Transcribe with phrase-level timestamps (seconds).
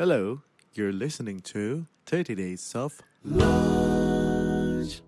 [0.00, 0.40] Hello,
[0.72, 5.02] you're listening to 30 Days of Lunch.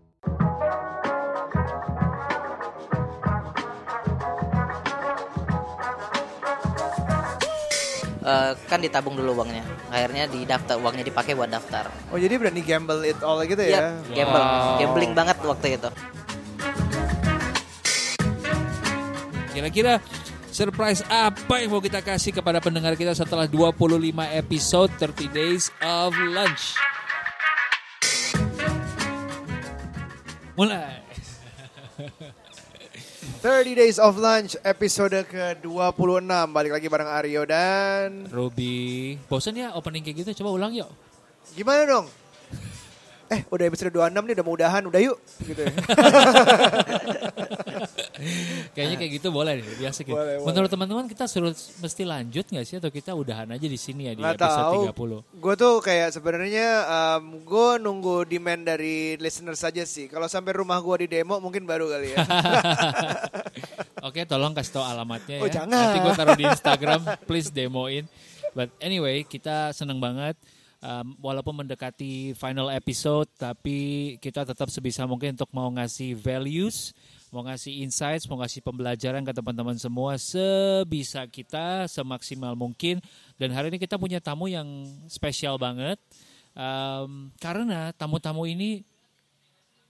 [8.22, 9.64] Eh, kan ditabung dulu uangnya.
[9.90, 11.88] Akhirnya di daftar uangnya dipakai buat daftar.
[12.12, 14.22] Oh jadi berani gamble it all gitu Iya, ya?
[14.22, 14.76] gamble, Wow.
[14.76, 15.88] gambling banget waktu itu.
[19.56, 20.04] Kira-kira
[20.52, 23.88] surprise apa yang mau kita kasih kepada pendengar kita setelah 25
[24.36, 26.76] episode 30 Days of Lunch?
[30.52, 31.00] Mulai.
[33.40, 40.04] 30 Days of Lunch episode ke-26 Balik lagi bareng Aryo dan Ruby, bosan ya opening
[40.04, 40.44] kayak gitu?
[40.44, 40.92] Coba ulang yuk.
[41.56, 42.06] Gimana dong?
[43.32, 45.16] Eh udah episode 26 nih udah mau udahan Udah yuk
[45.48, 45.72] gitu ya.
[48.72, 50.14] Kayaknya kayak gitu boleh deh, biasa gitu.
[50.14, 50.38] Boleh.
[50.40, 54.12] Menurut teman-teman kita suruh mesti lanjut nggak sih atau kita udahan aja di sini ya
[54.14, 55.42] di Nggak episode tahu 30?
[55.42, 60.78] Gue tuh kayak sebenarnya um, Gue nunggu demand dari listener saja sih Kalau sampai rumah
[60.78, 62.18] gue di demo mungkin baru kali ya
[64.06, 65.62] Oke, tolong kasih tau alamatnya Oh, ya.
[65.62, 65.70] jangan.
[65.70, 68.04] Nanti gue taruh di Instagram, please demoin.
[68.50, 70.34] But anyway, kita seneng banget.
[70.82, 73.78] Um, walaupun mendekati final episode, tapi
[74.18, 76.90] kita tetap sebisa mungkin untuk mau ngasih values,
[77.32, 83.00] mau ngasih insights, mau ngasih pembelajaran ke teman-teman semua sebisa kita, semaksimal mungkin.
[83.40, 84.68] Dan hari ini kita punya tamu yang
[85.08, 85.96] spesial banget.
[86.52, 88.84] Um, karena tamu-tamu ini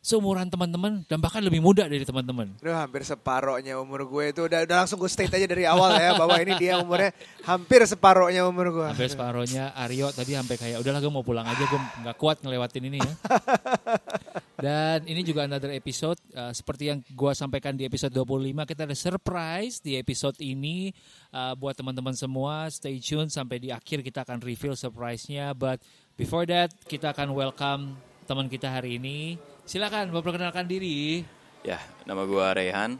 [0.03, 2.55] seumuran teman-teman dan bahkan lebih muda dari teman-teman.
[2.63, 6.19] Udah hampir separohnya umur gue itu udah, udah langsung gue state aja dari awal ya
[6.19, 7.15] Bahwa ini dia umurnya
[7.47, 11.63] hampir separohnya umur gue Sampai separohnya Aryo tadi sampai kayak udahlah gue mau pulang aja
[11.63, 13.15] gue nggak kuat ngelewatin ini ya.
[14.57, 18.97] Dan ini juga another episode uh, seperti yang gue sampaikan di episode 25 kita ada
[18.97, 20.95] surprise di episode ini
[21.35, 25.83] uh, buat teman-teman semua stay tune sampai di akhir kita akan reveal surprise-nya but
[26.15, 29.37] before that kita akan welcome teman kita hari ini.
[29.67, 31.23] Silakan memperkenalkan diri.
[31.63, 32.99] Ya, nama gua Rehan,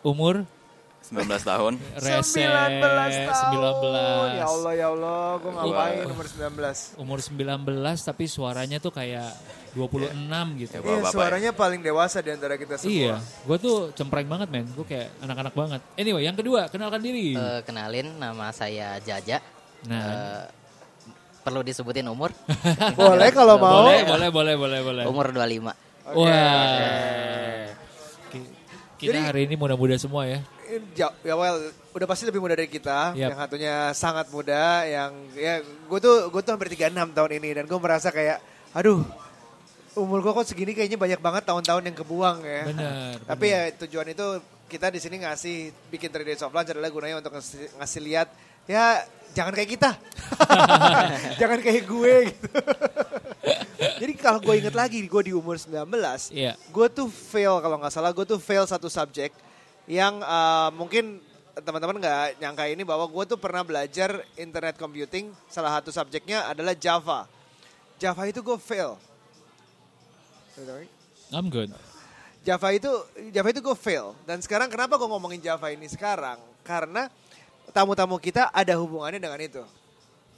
[0.00, 0.48] Umur
[1.02, 1.72] 19 tahun.
[1.96, 3.10] Rese 19 tahun
[3.50, 4.36] 19.
[4.36, 6.12] Ya Allah ya Allah Gue ngapain Wow.
[6.12, 7.66] umur 19 umur 19
[8.00, 9.32] tapi suaranya tuh kayak
[9.70, 10.10] 26
[10.60, 10.72] gitu.
[10.72, 14.48] Ya, Iya bapak-bapak suaranya paling dewasa di antara kita semua Iya, gue tuh cempreng banget
[14.48, 15.80] men, gue kayak anak-anak banget.
[15.94, 17.34] Anyway, yang kedua, kenalkan diri.
[17.34, 19.38] Eh, kenalin, nama saya Jaja.
[19.84, 20.44] nah, Eh,
[21.40, 22.34] perlu disebutin umur?
[22.98, 25.04] Boleh kalau mau boleh, boleh, boleh, boleh, boleh.
[25.06, 25.70] Umur 25.
[26.10, 26.88] Oke, Wah, oke.
[26.90, 27.79] Ki-
[29.00, 30.44] kita Jadi- hari ini muda-muda semua ya.
[30.92, 31.56] Ja- ya well
[31.90, 33.34] udah pasti lebih muda dari kita Yap.
[33.34, 37.64] yang satunya sangat muda yang ya gue tuh gue tuh hampir 36 tahun ini dan
[37.66, 38.38] gue merasa kayak
[38.70, 39.02] aduh
[39.98, 43.12] umur gue kok segini kayaknya banyak banget tahun-tahun yang kebuang ya Benar.
[43.26, 44.26] tapi ya tujuan itu
[44.70, 45.56] kita di sini ngasih
[45.90, 48.28] bikin 3 days of lunch adalah gunanya untuk ngasih, ngasih lihat
[48.70, 49.02] ya
[49.34, 49.90] jangan kayak kita
[51.42, 52.46] jangan kayak gue gitu
[54.00, 55.88] jadi kalau gue inget lagi gue di umur 19
[56.32, 56.56] Iya.
[56.56, 59.32] gue tuh fail kalau nggak salah gue tuh fail satu subjek
[59.88, 61.18] yang uh, mungkin
[61.58, 65.34] teman-teman nggak nyangka ini bahwa gue tuh pernah belajar internet computing.
[65.50, 67.26] Salah satu subjeknya adalah Java.
[68.00, 68.96] Java itu gue fail.
[71.34, 71.74] I'm good.
[72.46, 72.90] Java itu
[73.34, 74.16] Java itu gue fail.
[74.24, 76.40] Dan sekarang kenapa gue ngomongin Java ini sekarang?
[76.64, 77.10] Karena
[77.74, 79.62] tamu-tamu kita ada hubungannya dengan itu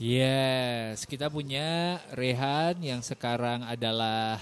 [0.03, 4.35] Yes, kita punya Rehan yang sekarang adalah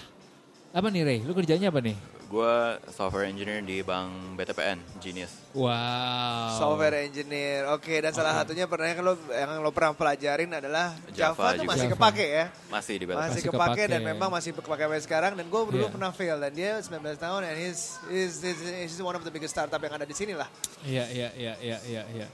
[0.73, 1.19] apa nih Rey?
[1.21, 1.93] Lu kerjanya apa nih?
[2.25, 4.09] Gua software engineer di Bank
[4.41, 5.29] BTPN, Genius.
[5.53, 6.57] Wow.
[6.57, 11.53] software engineer oke dan salah satunya pernah yang lo yang lo pernah pelajarin adalah Java,
[11.53, 11.93] Java tuh masih Java.
[11.93, 13.19] kepake ya Masih di BTPN.
[13.19, 13.83] masih Masih kepake kepake.
[13.85, 15.93] dan memang masih kepake sampai sekarang dan gue dulu Iya.
[15.93, 16.89] pernah fail dan dia 19
[17.19, 20.33] tahun and he's, he's, he's, he's one of the biggest startup yang ada di sini
[20.33, 20.49] lah
[20.81, 22.27] Iya, iya, iya, iya, iya, iya.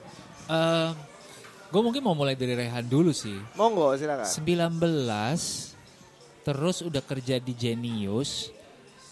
[1.67, 3.35] Gue mungkin mau mulai dari Rehan dulu sih.
[3.55, 8.55] monggo silakan 19 terus udah kerja di Genius.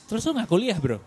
[0.08, 1.00] Terus lu nggak kuliah, Bro?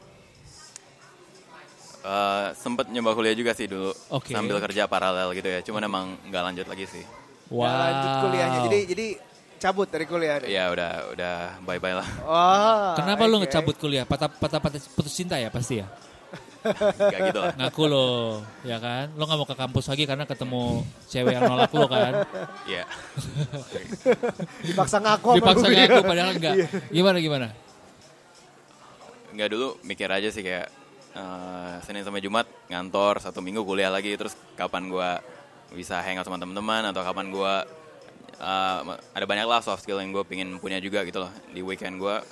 [1.98, 3.92] Eh, sempet nyoba kuliah juga sih dulu.
[4.12, 4.32] Oke.
[4.32, 5.60] Sambil kerja paralel gitu ya.
[5.64, 7.04] Cuman emang nggak lanjut lagi sih.
[7.48, 7.65] Wow.
[7.65, 9.06] Nggak lanjut kuliahnya jadi jadi
[9.59, 10.48] cabut dari kuliah nih.
[10.53, 11.34] Ya udah udah
[11.65, 12.09] bye bye lah.
[12.22, 13.48] Wah, Kenapa lu oke.
[13.48, 14.04] ngecabut kuliah?
[14.06, 15.86] Patah, patah, patah putus cinta ya pasti ya?
[16.99, 17.55] Gak gitu lah.
[17.55, 19.15] Ngaku lo, ya kan?
[19.15, 22.13] Lo nggak mau ke kampus lagi karena ketemu cewek yang nolak lo kan?
[22.66, 22.84] Iya.
[24.66, 25.77] Dipaksa ngaku sama Dipaksa gue.
[25.78, 26.55] ngaku padahal enggak.
[26.59, 26.69] Iya.
[26.91, 27.47] Gimana gimana?
[29.33, 30.66] Nggak dulu mikir aja sih kayak
[31.15, 35.22] eh, Senin sampai Jumat ngantor satu minggu kuliah lagi terus kapan gua
[35.69, 37.63] bisa hangout sama teman-teman atau kapan gua
[38.34, 38.81] eh,
[39.15, 42.25] ada banyak lah soft skill yang gue pingin punya juga gitu loh di weekend gua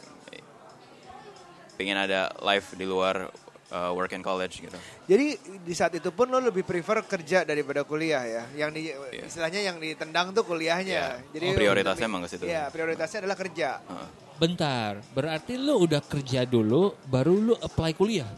[1.77, 3.29] pingin ada live di luar
[3.71, 4.79] uh, work in college gitu.
[5.07, 8.43] Jadi di saat itu pun lo lebih prefer kerja daripada kuliah ya.
[8.55, 8.81] Yang di
[9.23, 11.21] istilahnya yang ditendang tuh kuliahnya.
[11.21, 11.33] Iya.
[11.35, 12.45] Jadi Oh, prioritasnya emang ke situ.
[12.47, 13.69] Iya, prioritasnya adalah kerja.
[13.83, 14.09] Heeh.
[14.37, 18.29] Bentar, berarti lu udah kerja dulu, baru lu apply kuliah.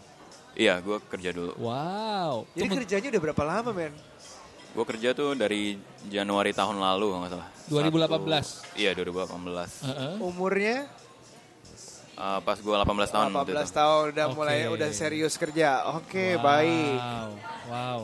[0.54, 1.54] Iya, gue kerja dulu.
[1.58, 2.46] Wow.
[2.54, 3.94] Jadi Tunggu, kerjanya udah berapa lama, men?
[4.74, 5.74] Gue kerja tuh dari
[6.06, 7.48] Januari tahun lalu nggak salah.
[7.66, 8.46] 2018.
[8.62, 9.70] Satu- iya 2018.
[9.86, 10.14] Heeh.
[10.22, 10.86] Umurnya
[12.18, 13.70] Uh, pas gue 18 tahun waktu 18 itu.
[13.78, 14.34] tahun udah Oke.
[14.34, 15.86] mulai udah serius kerja.
[15.94, 16.42] Oke, Wow.
[16.42, 16.98] baik.
[17.70, 18.00] Wow.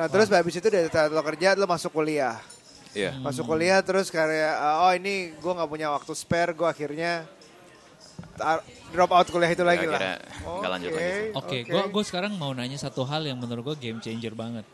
[0.00, 2.40] Nah, terus habis itu dari lo kerja lo masuk kuliah.
[2.96, 3.20] Iya.
[3.20, 7.28] Masuk kuliah terus kayak uh, oh ini gue nggak punya waktu spare, gue akhirnya
[8.94, 9.98] drop out kuliah itu lagi lah.
[9.98, 11.12] akhirnya nggak lanjut lagi.
[11.36, 14.64] Oke, gua gue sekarang mau nanya satu hal yang menurut gue game changer banget.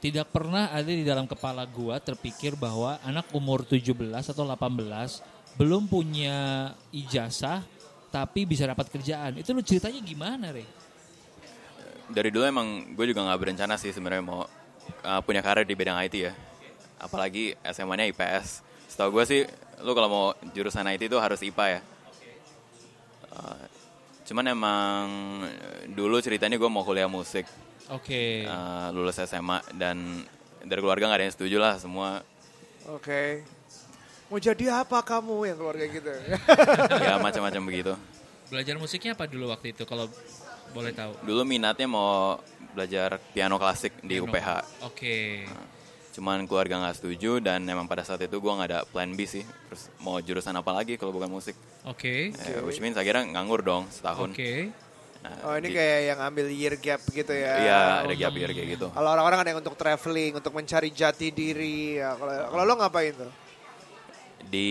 [0.00, 3.92] Tidak pernah ada di dalam kepala gua terpikir bahwa anak umur 17
[4.24, 5.20] atau 18
[5.60, 7.60] belum punya ijazah
[8.10, 9.38] tapi bisa dapat kerjaan.
[9.38, 10.66] Itu lu ceritanya gimana, Re?
[12.10, 15.96] Dari dulu emang gue juga nggak berencana sih sebenarnya mau uh, punya karir di bidang
[16.02, 16.34] IT ya.
[16.98, 18.66] Apalagi SMA-nya IPS.
[18.90, 19.40] Setahu gue sih,
[19.86, 21.80] lu kalau mau jurusan IT itu harus IPA ya.
[23.30, 23.62] Uh,
[24.26, 25.06] cuman emang
[25.46, 27.46] uh, dulu ceritanya gue mau kuliah musik,
[27.94, 28.42] Oke.
[28.42, 30.26] uh, lulus SMA dan
[30.66, 32.26] dari keluarga nggak ada yang setuju lah semua.
[32.90, 33.46] Oke.
[34.30, 36.06] Mau jadi apa kamu yang keluarga gitu?
[37.04, 37.92] ya macam-macam begitu.
[38.46, 40.06] Belajar musiknya apa dulu waktu itu kalau
[40.70, 41.18] boleh tahu?
[41.26, 42.38] Dulu minatnya mau
[42.70, 44.30] belajar piano klasik di Piano.
[44.30, 44.48] UPH.
[44.86, 45.42] Oke.
[46.14, 49.42] Cuman keluarga nggak setuju dan emang pada saat itu gue nggak ada plan B sih.
[49.42, 51.58] Terus mau jurusan apa lagi kalau bukan musik?
[51.82, 52.30] Oke.
[52.30, 54.30] Eh, which means akhirnya nganggur dong setahun.
[54.30, 54.70] Oke.
[55.20, 57.54] Nah, Oh ini di- kayak yang ambil year gap gitu ya?
[57.60, 58.86] Iya, ada gap year kayak gitu.
[58.94, 61.98] Kalau orang-orang ada yang untuk traveling, untuk mencari jati diri.
[61.98, 63.32] Ya, kalau kalau lo ngapain tuh?
[64.50, 64.68] Di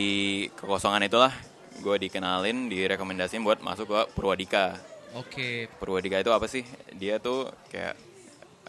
[0.60, 1.32] kekosongan itulah
[1.80, 4.76] gue dikenalin, direkomendasiin buat masuk ke Purwadika.
[5.16, 5.72] Oke.
[5.80, 6.68] Purwadika itu apa sih?
[6.92, 7.96] Dia tuh kayak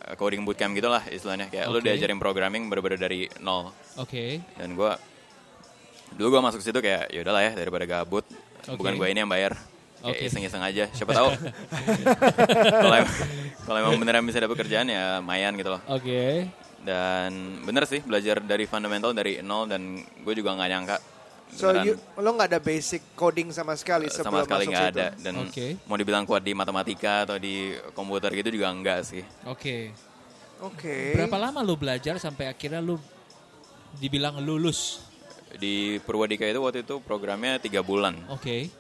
[0.07, 1.51] eh, coding bootcamp gitu lah istilahnya.
[1.51, 1.91] Kayak lu Oke.
[1.91, 3.75] diajarin programming bener-bener dari nol.
[3.99, 4.39] Oke.
[4.55, 4.93] Dan gue
[6.15, 8.23] dulu gue masuk situ kayak ya udahlah ya daripada gabut.
[8.71, 8.79] Oke.
[8.79, 9.59] Bukan gue ini yang bayar.
[10.01, 10.27] Kayak Oke.
[10.31, 10.87] iseng-iseng aja.
[10.95, 11.29] Siapa tahu.
[12.71, 13.15] Kalau emang,
[13.67, 15.83] kalau emang beneran bisa dapet kerjaan ya mayan gitu loh.
[15.91, 16.47] Oke.
[16.81, 20.97] Dan bener sih belajar dari fundamental dari nol dan gue juga nggak nyangka
[21.51, 24.89] So beneran you, lo nggak ada basic coding sama sekali sebelum sama sekali masuk nggak
[24.95, 25.67] ada dan Oke.
[25.91, 29.27] mau dibilang kuat di matematika atau di komputer gitu juga enggak sih.
[29.51, 29.91] Oke.
[30.63, 31.19] Oke.
[31.19, 33.03] Berapa lama lu belajar sampai akhirnya lu
[33.99, 35.03] dibilang lulus?
[35.59, 38.71] Di Purwadika itu waktu itu programnya tiga bulan, Oke.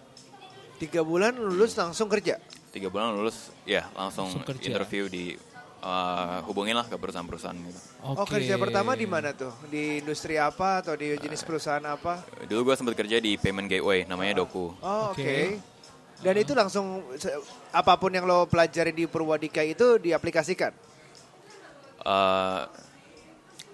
[0.79, 2.38] Tiga bulan lulus langsung kerja.
[2.70, 4.70] tiga bulan lulus ya langsung, Langsung kerja.
[4.70, 5.35] interview di
[5.80, 7.80] uh, hubungin lah ke perusahaan-perusahaan gitu.
[8.04, 8.38] Oh Oke.
[8.38, 9.52] kerja pertama di mana tuh?
[9.68, 12.24] Di industri apa atau di jenis perusahaan apa?
[12.46, 14.72] Dulu gue sempat kerja di payment gateway namanya Doku.
[14.80, 15.20] Oh oke.
[15.20, 15.60] Oke.
[16.20, 17.00] Dan itu langsung
[17.72, 20.72] apa pun yang lo pelajari di Purwadika itu diaplikasikan.
[22.04, 22.68] Uh,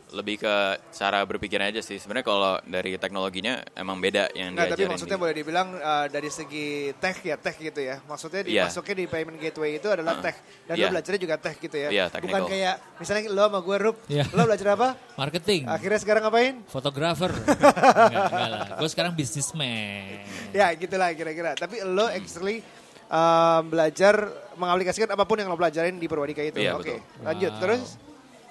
[0.07, 0.55] lebih ke
[0.95, 1.99] cara berpikirnya aja sih.
[1.99, 6.07] Sebenarnya kalau dari teknologinya emang beda yang Nah tapi diajarin maksudnya di- boleh dibilang uh,
[6.07, 7.99] dari segi tech ya tech gitu ya.
[8.07, 8.71] Maksudnya Iya.
[8.71, 10.87] dimasuknya di payment gateway itu adalah Uh, tech dan iya.
[10.87, 11.89] lo belajarnya juga tech gitu ya.
[11.91, 14.25] Iya, Bukan kayak misalnya lo sama gue Rup, Iya.
[14.31, 14.89] lo belajar apa?
[15.19, 15.63] Marketing.
[15.67, 16.55] Akhirnya sekarang ngapain?
[16.71, 17.31] Fotografer.
[17.37, 18.67] enggak, enggak lah.
[18.79, 20.23] Gue sekarang businessman.
[20.55, 21.59] Ya gitulah kira-kira.
[21.59, 22.63] Tapi lo actually
[23.11, 24.15] um, belajar
[24.55, 26.63] mengaplikasikan apa pun yang lo pelajarin di Purwadika itu.
[26.63, 27.25] Iya, Oke, betul.
[27.27, 27.53] lanjut.
[27.53, 27.61] Wow.
[27.61, 27.83] Terus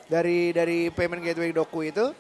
[0.06, 2.14] dari dari payment gateway doku itu,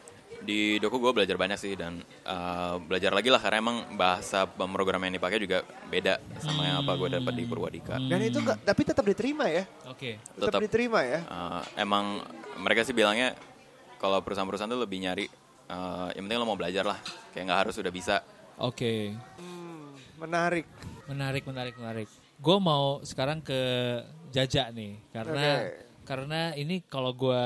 [0.45, 5.09] Di Doku gue belajar banyak sih dan uh, belajar lagi lah karena emang bahasa pemrograman
[5.09, 7.97] yang dipakai juga beda sama yang apa gue dapat di Purwadika.
[7.97, 9.65] dan itu enggak, tapi tetap diterima ya.
[9.89, 10.21] Oke.
[10.21, 10.61] Tetap, Tetap.
[10.61, 11.25] diterima ya.
[11.25, 12.21] Uh, emang
[12.61, 13.33] mereka sih bilangnya
[13.97, 15.25] kalau perusahaan-perusahaan tuh lebih nyari
[15.73, 16.99] uh, yang penting lo mau belajar lah
[17.33, 18.21] kayak nggak harus udah bisa
[18.61, 19.11] Oke.
[19.35, 20.63] Hmm, menarik.
[21.11, 22.07] Menarik, menarik, menarik.
[22.39, 23.59] Gue mau sekarang ke
[24.31, 25.94] Jaja nih, karena Oke.
[26.05, 27.43] Karena ini kalau gue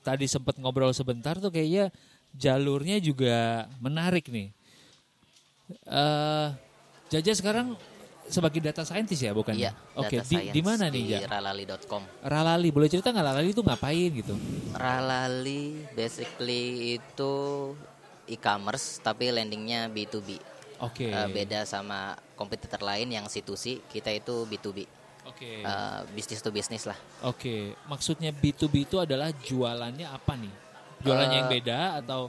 [0.00, 1.92] tadi sempet ngobrol sebentar tuh kayaknya
[2.34, 4.48] jalurnya juga menarik nih.
[5.86, 6.48] eh
[7.10, 7.74] Jaja sekarang
[8.30, 9.58] sebagai data scientist ya bukan?
[9.58, 11.26] Iya, Oke, data di, di mana nih di Ja?
[11.26, 12.02] ralali.com.
[12.22, 14.34] Ralali, boleh cerita nggak Ralali itu ngapain gitu?
[14.78, 17.34] Ralali basically itu
[18.30, 20.38] e-commerce tapi landingnya B2B.
[20.78, 21.10] Oke.
[21.10, 24.86] Eh, beda sama kompetitor lain yang C2C, kita itu B2B.
[25.40, 25.64] Oke.
[25.64, 26.98] Eh, bisnis to bisnis lah.
[27.24, 30.52] Oke, maksudnya B2B itu adalah jualannya apa nih?
[31.00, 32.28] Jualannya yang Eh, beda atau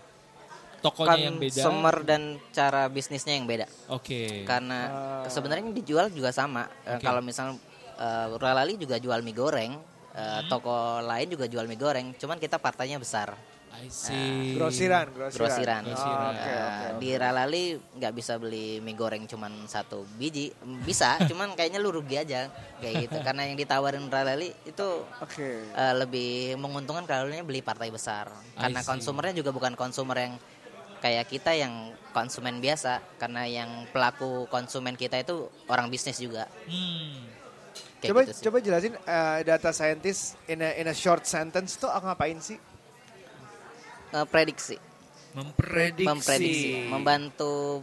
[0.80, 1.60] tokonya yang beda?
[1.60, 2.22] Consumer dan
[2.56, 3.68] cara bisnisnya yang beda.
[3.92, 4.48] Oke.
[4.48, 4.80] Karena
[5.28, 6.72] sebenarnya yang dijual juga sama.
[6.88, 7.04] Eh, Oke.
[7.04, 7.60] Kalau misal
[8.00, 9.76] eh, Ralali juga jual mie goreng,
[10.16, 10.48] eh, Hmm.
[10.48, 10.72] toko
[11.04, 13.36] lain juga jual mie goreng, cuman kita partainya besar.
[13.72, 14.60] I see.
[14.60, 15.32] Grosiran, grosiran.
[15.32, 15.82] grosiran.
[15.82, 16.32] Oh, Grosiran.
[16.36, 16.88] Oke, Eh, oke, oke.
[17.00, 17.64] Di Ralali
[17.98, 20.52] nggak bisa beli mie goreng cuman satu biji,
[20.84, 22.52] bisa, cuman kayaknya lu rugi aja
[22.84, 23.18] kayak gitu.
[23.28, 24.88] Karena yang ditawarin Ralali itu
[25.24, 25.66] Oke.
[25.66, 28.30] eh, lebih menguntungkan kalau lu beli partai besar.
[28.54, 30.34] Karena konsumernya juga bukan konsumer yang
[31.02, 33.02] kayak kita yang konsumen biasa.
[33.18, 36.46] Karena yang pelaku konsumen kita itu orang bisnis juga.
[36.68, 37.30] Hmm.
[38.02, 38.44] Kayak Coba gitu sih.
[38.46, 42.58] coba jelasin eh, data scientist in a, in a short sentence tuh ngapain sih?
[44.12, 44.76] Eh, prediksi.
[45.32, 46.04] Memprediksi.
[46.04, 47.80] memprediksi, membantu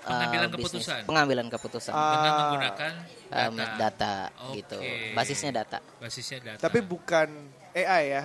[0.00, 0.64] uh, Pengambilan bisnis.
[0.80, 1.00] keputusan.
[1.04, 2.92] pengambilan keputusan, Ah, Dengan menggunakan
[3.26, 3.74] Um, data.
[3.76, 4.54] data, Oke.
[4.56, 4.78] gitu,
[5.12, 5.78] basisnya data.
[5.98, 6.60] Basisnya data.
[6.62, 7.28] Tapi bukan
[7.74, 8.22] AI ya.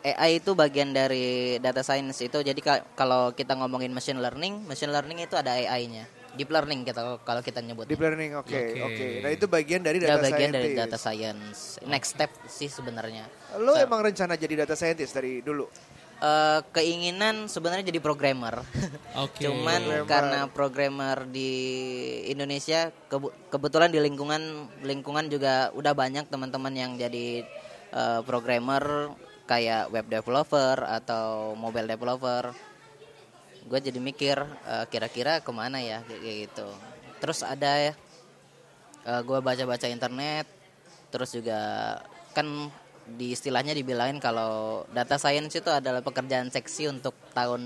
[0.00, 4.88] AI itu bagian dari data science itu, jadi ka- kalau kita ngomongin machine learning, machine
[4.88, 7.84] learning itu ada AI-nya, deep learning kita kalau kita nyebut.
[7.84, 8.80] Deep learning, oke, Oke.
[8.80, 9.06] oke.
[9.20, 10.80] Nah itu bagian dari data bagian dari scientist.
[10.80, 11.58] data science.
[11.84, 13.28] Next step sih sebenarnya.
[13.58, 15.68] Lo So- emang rencana jadi data scientist dari dulu?
[16.20, 18.60] Eh, keinginan sebenarnya jadi programmer.
[19.16, 19.40] Oke.
[19.48, 20.04] Cuman Programmer.
[20.04, 21.48] karena programmer di
[22.28, 27.40] Indonesia kebu- kebetulan di lingkungan lingkungan juga udah banyak teman-teman yang jadi
[27.96, 29.16] eh, programmer
[29.48, 32.52] kayak web developer atau mobile developer.
[33.64, 36.68] Gue jadi mikir eh, kira-kira ke mana ya kayak kayak gitu.
[37.24, 37.94] Terus ada ya
[39.00, 40.44] gue baca-baca internet,
[41.08, 41.56] terus juga
[42.36, 42.68] kan
[43.10, 47.62] di istilahnya dibilangin kalau data science itu adalah pekerjaan seksi untuk tahun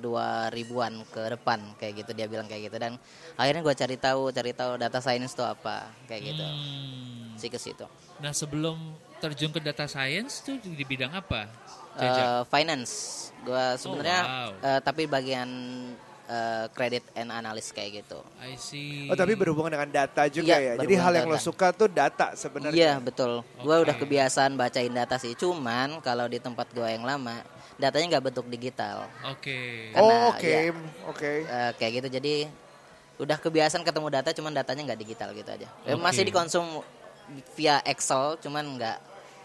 [0.00, 2.96] 2000-an ke depan kayak gitu dia bilang kayak gitu dan
[3.34, 5.76] akhirnya gue cari tahu cari tahu data science itu apa
[6.06, 7.36] kayak gitu Hmm.
[7.36, 7.84] sih ke situ
[8.18, 8.74] Nah sebelum
[9.18, 11.46] terjun ke data science tuh di bidang apa?
[11.94, 12.42] Jaja?
[12.46, 12.92] finance
[13.42, 14.50] gue sebenarnya wow.
[14.58, 15.48] eh, tapi bagian
[16.28, 19.08] eh, credit and analyst kayak gitu I see.
[19.08, 20.84] Oh tapi berhubungan dengan data juga Iya, ya.
[20.84, 22.76] Jadi hal yang lo suka tuh data sebenarnya.
[22.76, 23.40] Iya betul.
[23.64, 23.84] Gua Oke.
[23.88, 25.32] udah kebiasaan bacain data sih.
[25.34, 27.40] Cuman kalau di tempat gua yang lama,
[27.80, 29.08] datanya nggak bentuk digital.
[29.26, 29.90] Oke.
[29.90, 30.72] Karena, Oh oke, ya.
[31.08, 31.32] oke.
[31.48, 32.08] Eh, kayak gitu.
[32.20, 32.34] Jadi
[33.18, 35.66] udah kebiasaan ketemu data, cuman datanya nggak digital gitu aja.
[35.82, 36.02] Eh, Oke.
[36.02, 36.64] Masih dikonsum
[37.58, 38.96] via Excel, cuman nggak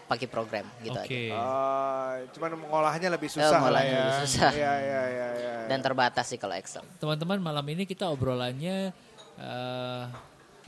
[0.04, 1.08] pakai program gitu aja.
[1.08, 1.24] Oke.
[1.32, 4.00] Ah, cuman mengolahnya lebih susah lah mengolahnya ya.
[4.04, 4.50] lebih susah.
[4.52, 5.28] Iya iya iya.
[5.32, 5.54] iya.
[5.68, 6.84] Dan terbatas sih kalau Excel.
[7.00, 8.92] Teman-teman malam ini kita obrolannya
[9.40, 10.02] eh,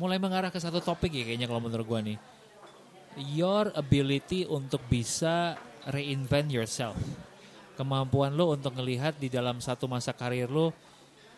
[0.01, 2.17] mulai mengarah ke satu topik ya kayaknya kalau menurut gua nih.
[3.17, 5.57] Your ability untuk bisa
[5.89, 6.97] reinvent yourself.
[7.77, 10.73] Kemampuan lo untuk ngelihat di dalam satu masa karir lo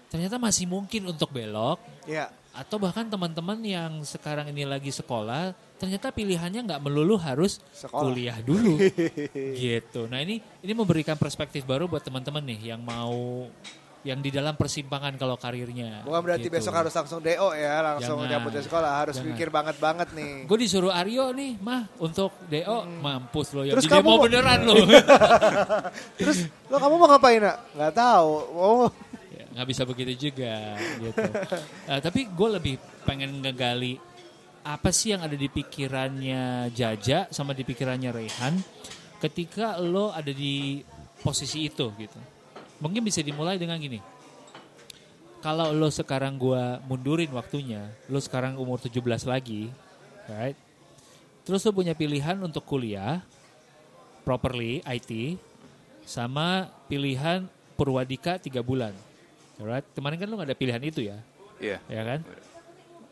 [0.08, 1.76] ternyata masih mungkin untuk belok
[2.08, 2.32] Iya.
[2.56, 8.02] atau bahkan teman-teman yang sekarang ini lagi sekolah ternyata pilihannya nggak melulu harus Sekolah.
[8.04, 8.76] kuliah dulu
[9.62, 13.46] gitu nah ini ini memberikan perspektif baru buat teman-teman nih yang mau
[14.02, 16.54] yang di dalam persimpangan kalau karirnya Bukan berarti gitu.
[16.54, 18.90] besok harus langsung DO ya, langsung nyambut dari sekolah.
[18.94, 19.28] Harus Jangan.
[19.28, 20.46] mikir banget banget nih.
[20.46, 22.62] gue disuruh Aryo nih mah untuk do
[23.02, 24.74] mampus lo yang Terus di kamu demo mau- beneran lo
[26.18, 26.38] Terus
[26.70, 27.56] lo kamu mau ngapain nak?
[27.74, 28.30] Nggak tahu.
[28.54, 28.88] Oh,
[29.28, 30.54] Ya, nggak bisa begitu juga
[30.98, 31.22] gitu.
[31.90, 33.98] Eh, tapi gue lebih pengen ngegali
[34.64, 38.58] apa sih yang ada di pikirannya Jaja sama di pikirannya Rehan
[39.18, 40.82] ketika lo ada di
[41.22, 42.18] posisi itu gitu.
[42.78, 43.98] Mungkin bisa dimulai dengan gini.
[45.38, 49.70] Kalau lo sekarang gue mundurin waktunya, lo sekarang umur 17 lagi,
[50.26, 50.58] right?
[51.46, 53.22] Terus lo punya pilihan untuk kuliah,
[54.26, 55.38] properly IT,
[56.02, 57.46] sama pilihan
[57.78, 58.90] Purwadika tiga bulan.
[59.62, 61.18] Alright, kemarin kan lu gak ada pilihan itu ya,
[61.58, 61.78] Iya.
[61.86, 62.20] ya kan?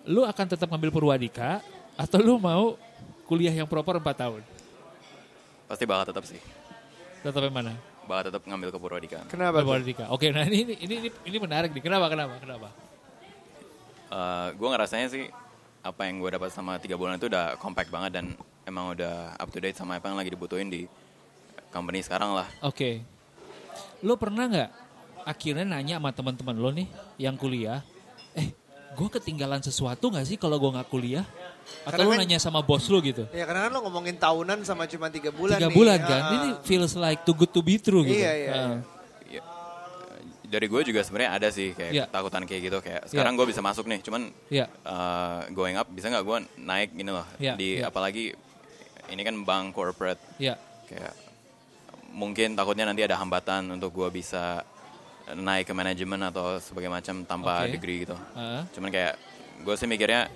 [0.06, 1.58] Lu akan tetap ngambil Purwadika
[1.98, 2.78] atau lu mau
[3.26, 4.42] kuliah yang proper 4 tahun?
[5.66, 6.38] Pasti bakal tetap sih.
[7.26, 7.74] Tetap yang mana?
[8.06, 9.18] Bakal tetap ngambil ke Purwadika.
[9.26, 9.60] kenapa?
[9.60, 9.66] tuh?
[9.66, 10.04] Purwadika.
[10.14, 11.82] Oke, nah ini, ini ini ini menarik nih.
[11.82, 12.06] Kenapa?
[12.06, 12.38] Kenapa?
[12.38, 12.68] Kenapa?
[14.54, 15.26] gue ngerasanya sih
[15.82, 18.26] apa yang gue dapat sama tiga bulan itu udah compact banget dan
[18.66, 20.86] emang udah up to date sama apa yang lagi dibutuhin di
[21.74, 22.46] company sekarang lah.
[22.62, 23.02] Oke.
[24.06, 24.70] Lu pernah nggak
[25.26, 26.86] akhirnya nanya sama teman-teman lo nih
[27.18, 27.95] yang kuliah, eh,
[28.96, 31.24] gue ketinggalan sesuatu nggak sih kalau gue nggak kuliah?
[31.82, 33.28] Atau Karena lu kan- nanya sama bos lu gitu?
[33.30, 35.76] Ya karena kan lo ngomongin tahunan sama cuma tiga bulan Tiga nih.
[35.76, 36.20] bulan kan?
[36.20, 36.32] Ah.
[36.32, 38.16] Ini feels like too good to be true gitu.
[38.16, 38.56] Iya, iya, Ah.
[38.56, 38.78] iya.
[39.28, 39.42] Ya,
[40.48, 42.04] dari gue juga sebenarnya ada sih kayak Iya.
[42.06, 44.66] ketakutan kayak gitu kayak sekarang gue bisa masuk nih cuman Iya.
[44.80, 47.90] uh, going up bisa nggak gue naik gini loh Iya, di iya.
[47.90, 48.30] apalagi
[49.06, 50.54] ini kan bank corporate Iya.
[50.86, 51.12] kayak
[52.08, 54.62] mungkin takutnya nanti ada hambatan untuk gue bisa
[55.34, 57.74] naik ke manajemen atau sebagai macam tanpa Oke.
[57.74, 58.62] degree gitu Ah.
[58.70, 59.18] cuman kayak
[59.64, 60.30] gue sih mikirnya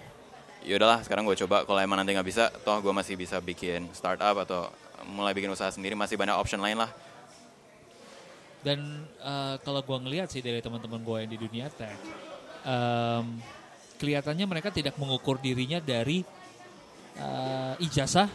[0.61, 3.87] ya udahlah sekarang gue coba kalau emang nanti nggak bisa toh gue masih bisa bikin
[3.95, 4.67] startup atau
[5.07, 6.91] mulai bikin usaha sendiri masih banyak option lain lah
[8.61, 8.77] Dan
[9.25, 11.97] eh, kalau gua ngelihat sih dari teman-teman gua yang di dunia tech,
[12.61, 13.41] em,
[13.97, 16.21] kelihatannya mereka tidak mengukur dirinya dari
[17.17, 18.29] eh, ijazah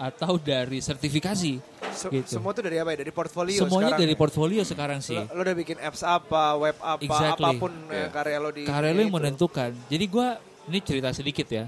[0.00, 1.75] atau dari sertifikasi.
[1.96, 2.28] Se- gitu.
[2.36, 2.98] Semua tuh dari apa ya?
[3.00, 4.00] Dari portfolio Semuanya sekarang.
[4.04, 4.20] dari ya?
[4.20, 5.16] portfolio sekarang sih.
[5.16, 7.42] Lo, lo udah bikin apps apa, web apa, Exactly.
[7.42, 7.96] apa pun Iya.
[7.96, 9.16] eh, karya lo di karya dunia yang itu.
[9.16, 9.70] menentukan.
[9.88, 10.28] Jadi gua
[10.66, 11.64] ini cerita sedikit ya.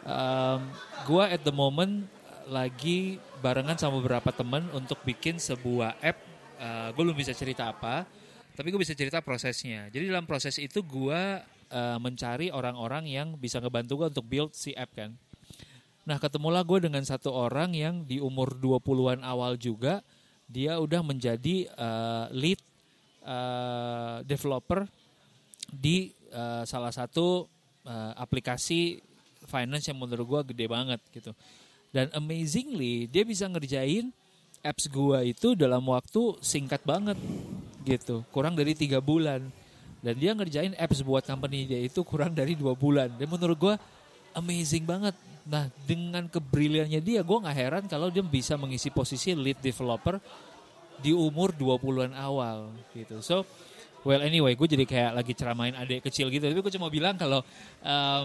[0.00, 0.58] Um,
[1.04, 2.08] gua at the moment
[2.44, 6.18] lagi barengan sama beberapa teman untuk bikin sebuah app.
[6.60, 8.04] Uh, gue belum bisa cerita apa,
[8.52, 9.88] tapi gue bisa cerita prosesnya.
[9.88, 14.74] Jadi dalam proses itu gua uh, mencari orang-orang yang bisa ngebantu gue untuk build si
[14.74, 15.16] app kan.
[16.08, 20.00] Nah ketemulah gue dengan satu orang yang di umur 20-an awal juga
[20.50, 22.58] dia udah menjadi uh, lead
[23.22, 24.88] uh, developer
[25.70, 27.46] di uh, salah satu
[27.86, 28.98] uh, aplikasi
[29.46, 31.30] finance yang menurut gue gede banget gitu.
[31.90, 34.14] Dan amazingly dia bisa ngerjain
[34.60, 37.16] apps gua itu dalam waktu singkat banget
[37.82, 39.42] gitu, kurang dari tiga bulan.
[40.00, 43.12] Dan dia ngerjain apps buat company dia itu kurang dari dua bulan.
[43.20, 43.74] Dan menurut gua
[44.32, 45.12] amazing banget.
[45.50, 50.22] Nah dengan kebriliannya dia, gue nggak heran kalau dia bisa mengisi posisi lead developer
[51.02, 53.18] di umur 20-an awal gitu.
[53.18, 53.42] So,
[54.06, 56.46] well anyway, gue jadi kayak lagi ceramain adik kecil gitu.
[56.46, 57.42] Tapi gue cuma bilang kalau
[57.82, 58.24] um,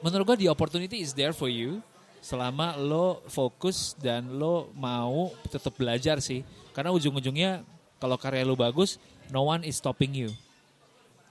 [0.00, 1.84] menurut gue the opportunity is there for you
[2.24, 6.40] selama lo fokus dan lo mau tetap belajar sih.
[6.72, 7.60] Karena ujung-ujungnya
[8.00, 8.96] kalau karya lo bagus,
[9.28, 10.30] no one is stopping you.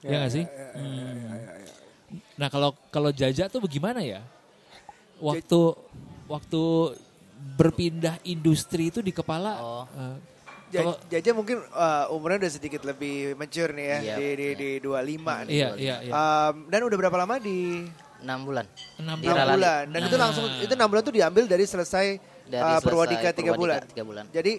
[0.05, 0.45] Ya nggak sih?
[0.77, 1.41] Hmm.
[2.37, 4.21] Nah kalau kalau Jaja tuh bagaimana ya?
[5.17, 5.59] Waktu
[6.25, 6.63] waktu
[7.55, 9.51] berpindah industri itu di kepala.
[9.57, 9.85] Oh.
[10.67, 14.55] kalau- Jaja mungkin uh, umurnya udah sedikit lebih mature nih ya, Iya, di, di, iya.
[14.57, 15.53] di 25 nih.
[15.53, 16.11] iya iya iya.
[16.11, 18.65] Um, dan udah berapa lama di enam bulan
[18.97, 19.55] Enam di 6 Ralali.
[19.55, 19.83] bulan.
[19.87, 20.23] Dan itu Nah.
[20.25, 22.05] langsung itu 6 bulan tuh diambil dari selesai
[22.43, 23.79] dari uh, selesai Purwadika 3 Purwadika bulan.
[23.85, 24.53] tiga bulan Jadi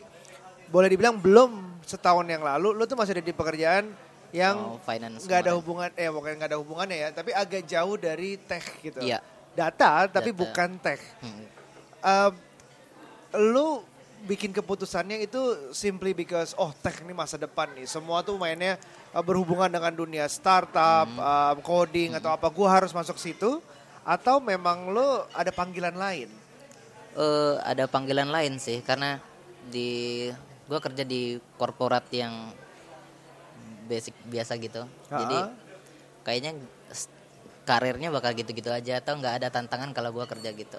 [0.67, 1.51] boleh dibilang belum
[1.83, 3.85] setahun yang lalu lu tuh masih ada di pekerjaan
[4.33, 5.59] yang Oh, finance nggak ada kemarin.
[5.61, 8.99] hubungan eh bukan nggak ada hubungannya ya, tapi agak jauh dari tech gitu.
[9.01, 9.21] Iya.
[9.57, 10.39] Data tapi Data.
[10.39, 11.01] bukan tech.
[11.19, 11.45] Hmm.
[11.99, 12.33] Um,
[13.35, 13.67] lu
[14.23, 15.39] bikin keputusannya itu
[15.71, 18.77] simply because oh tech ini masa depan nih semua tuh mainnya
[19.11, 23.61] uh, berhubungan dengan dunia startup um, coding atau apa gua harus masuk situ
[24.03, 26.29] atau memang lu ada panggilan lain
[27.13, 29.17] Eh, ada panggilan lain sih karena
[29.67, 30.29] di
[30.69, 32.53] gue kerja di korporat yang
[33.89, 35.55] basic biasa gitu jadi Ha-ha.
[36.21, 36.76] kayaknya s-
[37.67, 40.79] karirnya bakal gitu-gitu aja atau nggak ada tantangan kalau gue kerja gitu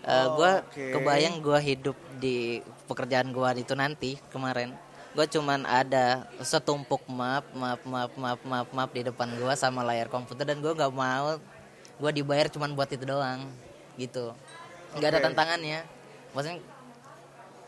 [0.00, 0.84] Eh, Oh, gue oke.
[0.94, 4.70] kebayang gue hidup di pekerjaan gue itu nanti kemarin
[5.12, 6.06] gue cuman ada
[6.40, 10.70] setumpuk map map map map map map di depan gue sama layar komputer dan gue
[10.70, 11.42] nggak mau
[11.96, 13.50] gue dibayar cuman buat itu doang
[13.96, 14.30] gitu
[14.94, 15.26] nggak ada Oke.
[15.26, 15.80] tantangannya
[16.30, 16.60] maksudnya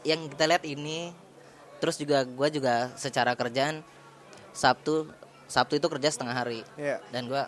[0.04, 1.10] yang kita lihat ini
[1.78, 3.82] terus juga gue juga secara kerjaan
[4.52, 5.10] Sabtu
[5.46, 7.02] Sabtu itu kerja setengah hari Iya.
[7.08, 7.42] dan gue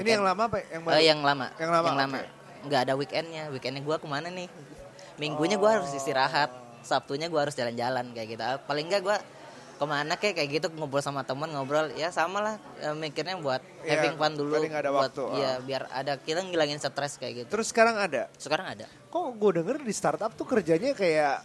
[0.00, 1.46] ini yang lama apa yang baru Eh, yang lama.
[1.60, 2.20] Yang lama, oke.
[2.62, 3.42] Nggak ada weekendnya.
[3.52, 4.48] Weekendnya gue ke mana nih?
[5.20, 6.48] Minggunya gue harus istirahat.
[6.82, 8.42] Sabtunya gue harus jalan-jalan kayak gitu.
[8.66, 9.16] Paling nggak gue
[9.82, 13.58] ke mana kayak kayak gitu ngobrol sama teman ngobrol ya sama lah eh, mikirnya buat
[13.82, 15.54] Iya, having fun dulu ada buat waktu, ya ah.
[15.58, 19.82] biar ada kita ngilangin stres kayak gitu terus sekarang ada sekarang ada kok gue denger
[19.82, 21.42] di startup tuh kerjanya kayak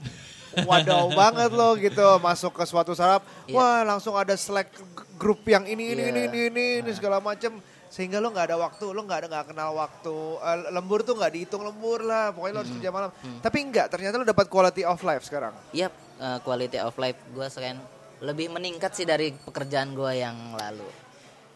[0.69, 3.57] wadaw banget loh gitu masuk ke suatu startup Iya.
[3.57, 4.69] wah langsung ada slack
[5.17, 6.13] grup yang ini ini Iya.
[6.13, 7.57] ini ini ini, ini segala macem
[7.87, 11.31] sehingga lo nggak ada waktu lo nggak ada nggak kenal waktu Eh, lembur tuh nggak
[11.33, 13.11] dihitung lembur lah pokoknya lo harus kerja malam.
[13.41, 15.53] Tapi enggak ternyata lo dapat quality of life sekarang.
[15.71, 17.79] Yap, eh, quality of life gue sekarang
[18.21, 20.87] lebih meningkat sih dari pekerjaan gue yang lalu.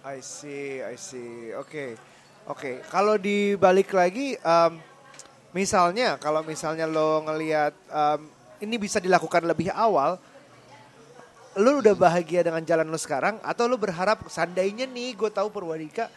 [0.02, 1.54] I see I see.
[1.58, 1.98] Oke
[2.50, 2.86] oke.
[2.90, 4.72] Kalau dibalik lagi em,
[5.54, 8.22] misalnya kalau misalnya lo ngelihat em,
[8.62, 10.18] ini bisa dilakukan lebih awal
[11.60, 16.08] lu udah bahagia dengan jalan lu sekarang atau lu berharap seandainya nih gue tahu Purwadika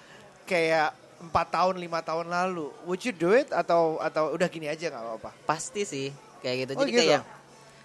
[0.44, 4.88] kayak empat tahun lima tahun lalu would you do it atau atau udah gini aja
[4.88, 6.72] nggak apa-apa Pasti sih kayak gitu.
[6.76, 7.00] Oh, Jadi gitu?
[7.00, 7.22] kayak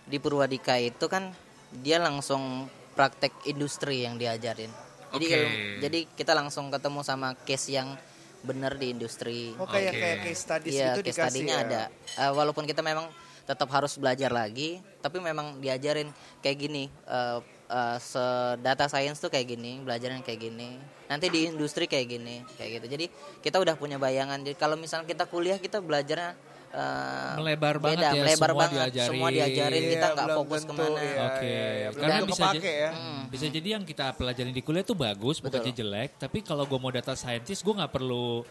[0.03, 1.31] di Purwadika itu kan
[1.71, 4.67] dia langsung praktek industri yang diajarin.
[5.09, 5.31] Jadi Oke.
[5.31, 7.95] kalau- jadi kita langsung ketemu sama case yang
[8.39, 9.55] benar di industri.
[9.55, 9.99] oh kayak Oke.
[9.99, 11.57] kayak case studies Iya, itu case dikasih ya?
[11.59, 11.81] ada.
[12.19, 13.07] Eh, walaupun kita memang
[13.43, 16.83] tetap harus belajar lagi, tapi memang diajarin kayak gini.
[17.05, 18.19] eh, eh, se-
[18.59, 20.75] data science tuh kayak gini, belajarnya kayak gini.
[21.05, 22.85] Nanti di industri kayak gini, kayak gitu.
[22.89, 23.05] Jadi
[23.39, 24.37] kita udah punya bayangan.
[24.39, 26.33] Jadi kalau misalnya kita kuliah kita belajarnya
[26.69, 28.77] eh, Melebar banget beda, ya, melebar semua banget.
[28.79, 29.09] diajarin.
[29.09, 30.99] Semua diajarin, Iya, kita nggak belum fokus tentu, ke mana.
[30.99, 31.87] iya, Oke, iya, iya.
[31.89, 33.21] Belum karena bisa kepake jadi- ya Hmm.
[33.27, 36.09] Bisa jadi yang kita pelajarin di kuliah tuh bagus, bukannya jelek.
[36.15, 38.45] Tapi kalau gue mau data scientist, gue nggak perlu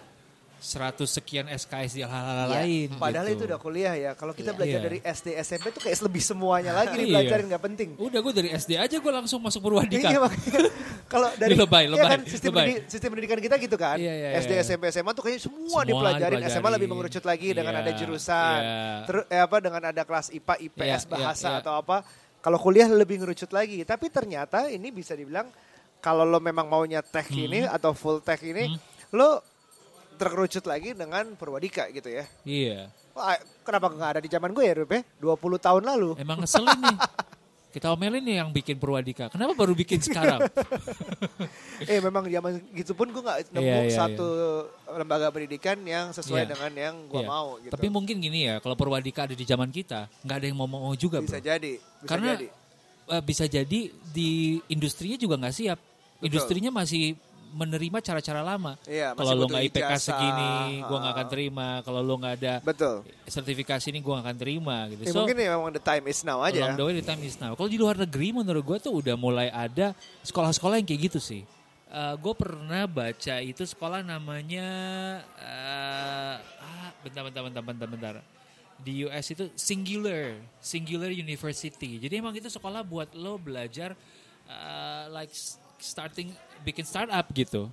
[0.58, 2.56] 100 sekian SKS di hal-hal Iya.
[2.58, 2.88] lain.
[2.98, 3.36] Padahal gitu.
[3.38, 4.10] itu udah kuliah ya.
[4.12, 4.56] Kalau kita Iya.
[4.58, 4.86] belajar Iya.
[4.86, 7.04] dari SD SMP tuh kayak lebih semuanya lagi Iya.
[7.22, 7.88] dipelajarin nggak penting.
[7.94, 10.10] Udah gue dari SD aja gue langsung masuk Purwadika.
[10.10, 10.18] Iya
[11.06, 12.60] kalau dari lebay, iya lebay, kan, sistem, lebay.
[12.68, 13.96] pendidik- sistem pendidikan kita gitu kan.
[13.96, 14.62] Iya, iya, SD iya.
[14.62, 16.36] SMP SMA tuh kayaknya semua, Semua dipelajarin.
[16.36, 16.72] SMA dipelajarin.
[16.74, 18.58] lebih mengerucut lagi dengan ada jurusan.
[19.06, 22.02] Terus eh, apa dengan ada kelas IPA, IPS, bahasa atau apa.
[22.38, 23.82] Kalau kuliah lebih ngerucut lagi.
[23.82, 25.48] Tapi ternyata ini bisa dibilang
[25.98, 27.46] kalau lo memang maunya tech Hmm.
[27.46, 28.70] ini atau full tech ini,
[29.10, 29.42] lo
[30.18, 32.24] terkerucut lagi dengan Purwadika gitu ya.
[32.42, 32.90] Iya.
[33.14, 35.00] Wah, kenapa nggak ada di zaman gue ya, Rup ya?
[35.16, 36.10] 20 tahun lalu.
[36.18, 36.98] Emang ngeselin nih.
[37.68, 39.28] Kita omelin nih yang bikin Purwadika.
[39.28, 40.40] Kenapa baru bikin sekarang?
[41.84, 44.28] eh memang zaman gitu pun gue nggak nemu Iya, iya, satu
[44.88, 46.50] lembaga pendidikan yang sesuai Iya.
[46.56, 47.28] dengan yang gue Iya.
[47.28, 47.72] mau gitu.
[47.76, 50.90] Tapi mungkin gini ya, kalau Purwadika ada di zaman kita, nggak ada yang mau mau
[50.96, 51.44] juga, bisa bro.
[51.44, 52.46] jadi, bisa Karena jadi.
[53.08, 54.30] eh, bisa jadi di
[54.68, 55.78] industrinya juga nggak siap.
[56.18, 57.14] Industrinya masih
[57.52, 58.76] menerima cara-cara lama.
[58.84, 61.68] Iya, Kalau lo nggak IPK ijazah, segini, gua nggak akan terima.
[61.82, 62.94] Kalau lo nggak ada Betul.
[63.26, 65.02] sertifikasi ini, gua nggak akan terima gitu.
[65.08, 66.60] Ya, mungkin ya memang the time is now aja.
[66.60, 67.52] Along the way, the time is now.
[67.56, 71.42] Kalau di luar negeri menurut gue tuh udah mulai ada sekolah-sekolah yang kayak gitu sih.
[72.20, 74.68] gue pernah baca itu sekolah namanya
[75.40, 78.14] eh, ah, bentar bentar bentar bentar bentar
[78.78, 81.98] di US itu Singular Singular University.
[81.98, 83.98] Jadi emang itu sekolah buat lo belajar
[84.46, 85.34] eh, like
[85.78, 86.30] starting
[86.62, 87.70] bikin startup gitu.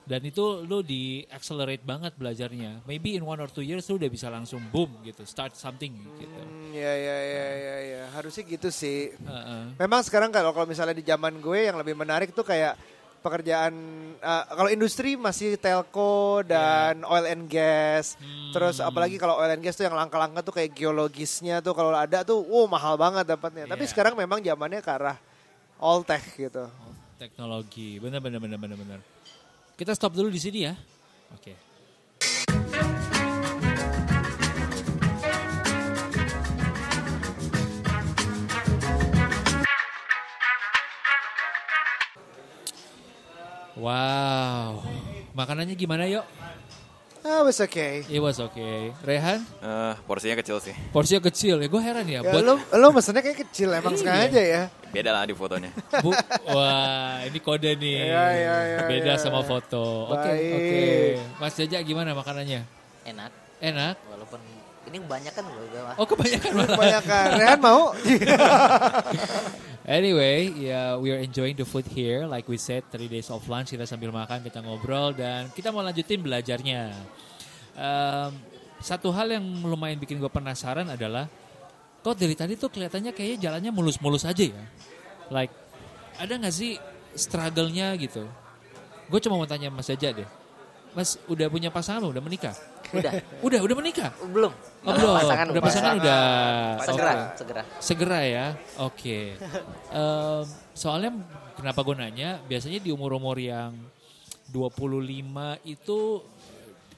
[0.00, 2.82] Dan itu lo di accelerate banget belajarnya.
[2.82, 6.40] Maybe in one or two years lo udah bisa langsung boom gitu, start something gitu.
[6.40, 9.14] Hmm, ya ya ya ya ya harusnya gitu sih.
[9.14, 9.62] Heeh.
[9.78, 12.74] Memang sekarang kalau kalau misalnya di zaman gue yang lebih menarik tuh kayak
[13.20, 13.70] pekerjaan
[14.24, 18.16] uh, kalau industri masih telco dan oil and gas.
[18.50, 22.26] Terus apalagi kalau oil and gas tuh yang langka-langka tuh kayak geologisnya tuh kalau ada
[22.26, 23.68] tuh wow mahal banget dapatnya.
[23.68, 23.90] Tapi Iya.
[23.94, 25.20] sekarang memang zamannya ke arah
[25.78, 26.66] all tech gitu.
[27.20, 28.00] Teknologi.
[28.00, 29.00] Benar benar benar benar benar.
[29.76, 30.72] Kita stop dulu di sini ya.
[31.36, 31.52] Oke.
[43.76, 44.84] Wow.
[45.36, 46.24] Makanannya gimana yuk
[47.20, 48.00] Ah, was okay.
[48.08, 50.72] it was okay Rehan Eh, porsinya kecil sih.
[50.88, 54.00] porsinya kecil ya gue heran ya, Ya, buat lo lo mesennya kayak kecil emang Iya.
[54.00, 54.62] sengaja ya.
[54.88, 55.68] Beda lah di fotonya.
[56.00, 56.10] Bu,
[56.48, 58.08] wah ini kode nih.
[58.08, 59.20] Ya, ya, ya, Beda ya.
[59.20, 60.10] sama foto.
[60.10, 60.82] Oke, oke.
[61.38, 62.64] Mas Jaja gimana makanannya?
[63.04, 63.30] Enak.
[63.60, 63.94] Enak?
[64.08, 64.40] Walaupun
[64.88, 65.94] ini kebanyakan loh.
[65.94, 66.72] Oh kebanyakan malah.
[66.74, 67.26] Kebanyakan.
[67.36, 67.82] Rehan mau?
[69.90, 72.22] Anyway, ya we are enjoying the food here.
[72.22, 75.82] Like we said, three days of lunch kita sambil makan, kita ngobrol dan kita mau
[75.82, 76.94] lanjutin belajarnya.
[77.74, 78.30] Em,
[78.78, 81.26] satu hal yang lumayan bikin gue penasaran adalah,
[82.06, 84.62] kok dari tadi tuh kelihatannya kayaknya jalannya mulus-mulus aja ya.
[85.26, 85.50] Like,
[86.22, 86.78] ada nggak sih
[87.18, 88.30] struggle-nya gitu?
[89.10, 90.28] Gue cuma mau tanya Mas Jaja deh.
[90.94, 92.06] Mas udah punya pasangan?
[92.06, 92.54] Udah menikah?
[92.90, 93.12] Udah.
[93.40, 94.10] Udah, udah menikah?
[94.26, 94.52] Belum.
[94.80, 95.14] Oh, belum.
[95.14, 96.00] Pasangan udah pasangan Pasangan.
[96.00, 96.24] udah.
[96.80, 97.36] Segera, Oke.
[97.36, 97.62] segera.
[97.78, 98.46] Segera ya,
[98.78, 99.18] oke.
[99.90, 101.10] Em, soalnya
[101.54, 103.76] kenapa gue nanya, biasanya di umur-umur yang
[104.48, 105.98] 25 itu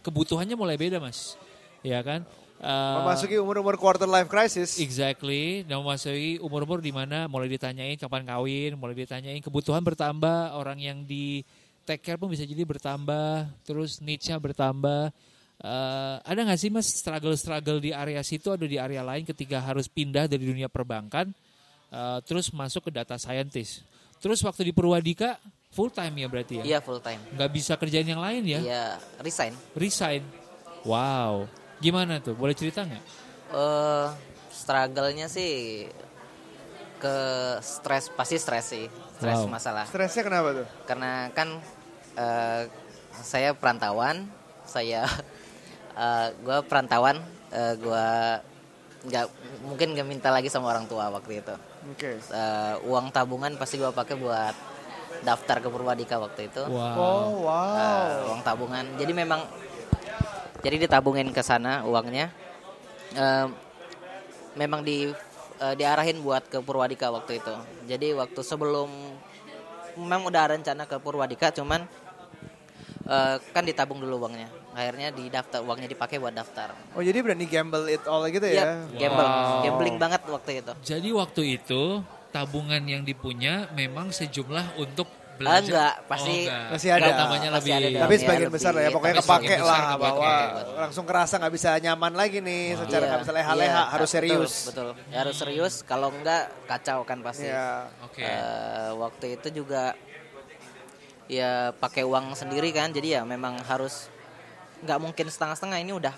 [0.01, 1.37] kebutuhannya mulai beda mas.
[1.83, 2.23] Ya kan?
[2.63, 4.79] Eh, Memasuki umur-umur quarter life crisis.
[4.79, 10.79] Exactly, dan memasuki umur-umur di mana mulai ditanyain kapan kawin, mulai ditanyain kebutuhan bertambah, orang
[10.79, 11.43] yang di
[11.83, 15.11] take care pun bisa jadi bertambah, terus niche-nya bertambah.
[15.63, 19.87] Eh, ada nggak sih mas struggle-struggle di area situ atau di area lain ketika harus
[19.87, 21.31] pindah dari dunia perbankan,
[21.89, 23.87] eh, terus masuk ke data scientist.
[24.19, 25.39] Terus waktu di Purwadika
[25.71, 26.65] full time ya berarti ya?
[26.67, 27.23] Iya full time.
[27.39, 28.59] Nggak bisa kerjain yang lain ya?
[28.59, 28.85] Iya
[29.23, 29.55] resign.
[29.79, 30.23] Resign.
[30.83, 31.47] Wow,
[31.79, 32.35] gimana tuh?
[32.35, 33.03] Boleh cerita nggak?
[33.53, 34.09] eh
[34.51, 35.85] struggle-nya sih
[36.99, 37.17] ke
[37.63, 38.87] stres pasti stres sih.
[39.19, 39.51] Stres Wow.
[39.51, 39.87] masalah.
[39.87, 40.67] Stresnya kenapa tuh?
[40.91, 41.63] Karena kan
[42.13, 42.63] eh,
[43.23, 44.27] saya perantauan,
[44.67, 45.07] saya
[45.93, 47.21] eh gue perantauan,
[47.53, 48.07] eh, gue
[49.03, 49.27] nggak
[49.67, 51.55] mungkin nggak minta lagi sama orang tua waktu itu.
[51.91, 52.19] Oke.
[52.19, 54.55] Eh, uang tabungan pasti gue pakai buat
[55.23, 56.63] daftar ke Purwadika waktu itu.
[56.67, 56.95] Wow.
[56.99, 57.77] Oh wow.
[57.77, 58.85] Eh, uang tabungan.
[58.99, 59.41] Jadi memang
[60.63, 62.31] jadi ditabungin ke sana uangnya.
[63.15, 63.47] Eh,
[64.55, 65.11] memang di
[65.63, 67.55] eh, diarahin buat ke Purwadika waktu itu.
[67.91, 68.91] Jadi waktu sebelum
[69.99, 71.85] memang udah ada rencana ke Purwadika cuman
[73.05, 74.49] eh, kan ditabung dulu uangnya.
[74.73, 76.73] Akhirnya di daftar uangnya dipakai buat daftar.
[76.93, 78.99] Oh jadi berani gamble it all gitu Iya, ya?
[78.99, 79.63] gamble, Wow.
[79.63, 80.73] gambling banget waktu itu.
[80.83, 81.83] Jadi waktu itu
[82.29, 85.65] tabungan yang dipunya memang sejumlah untuk belajar.
[85.65, 86.69] enggak, pasti Oh, enggak.
[86.71, 87.09] Masih ada.
[87.11, 87.73] Tambahnya Masih lebih.
[87.91, 90.75] ada Tapi Ya, sebagian lebih- besar lah ya, pokoknya kepake lah kepake, bahwa betul.
[90.79, 94.53] langsung kerasa nggak bisa nyaman lagi nih, secara nggak bisa leha-leha, Iya, harus betul, serius.
[94.65, 95.75] Betul, Ya, harus serius.
[95.83, 97.45] Kalau enggak kacau kan pasti.
[97.45, 97.91] Iya.
[98.03, 98.23] Oke.
[98.23, 99.93] Eh, waktu itu juga
[101.33, 104.13] ya pakai uang sendiri kan, jadi ya memang harus
[104.85, 106.13] nggak mungkin setengah-setengah ini udah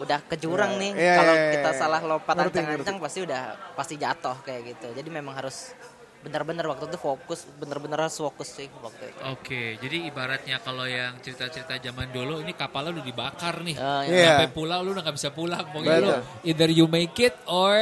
[0.00, 1.78] udah ke jurang Iya, nih iya, kalau iya, kita iya.
[1.78, 3.42] salah lompat ancang-ancang pasti udah
[3.76, 5.76] pasti jatuh kayak gitu jadi memang harus
[6.22, 11.20] benar-benar waktu itu fokus benar-benar harus fokus sih waktu itu Oke, jadi ibaratnya kalau yang
[11.20, 13.74] cerita-cerita zaman dulu ini kapalnya udah dibakar nih.
[13.76, 14.38] Oh, Iya.
[14.40, 15.66] Sampai pulau lu udah gak bisa pulang.
[15.74, 16.14] Pokoknya lu
[16.46, 17.74] either you make it or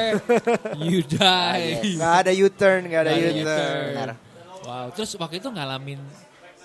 [0.88, 1.85] you die.
[1.94, 4.11] Nggak ada U-turn, nggak ada Nggak ada U-turn.
[4.64, 6.01] Wow, terus waktu itu ngalamin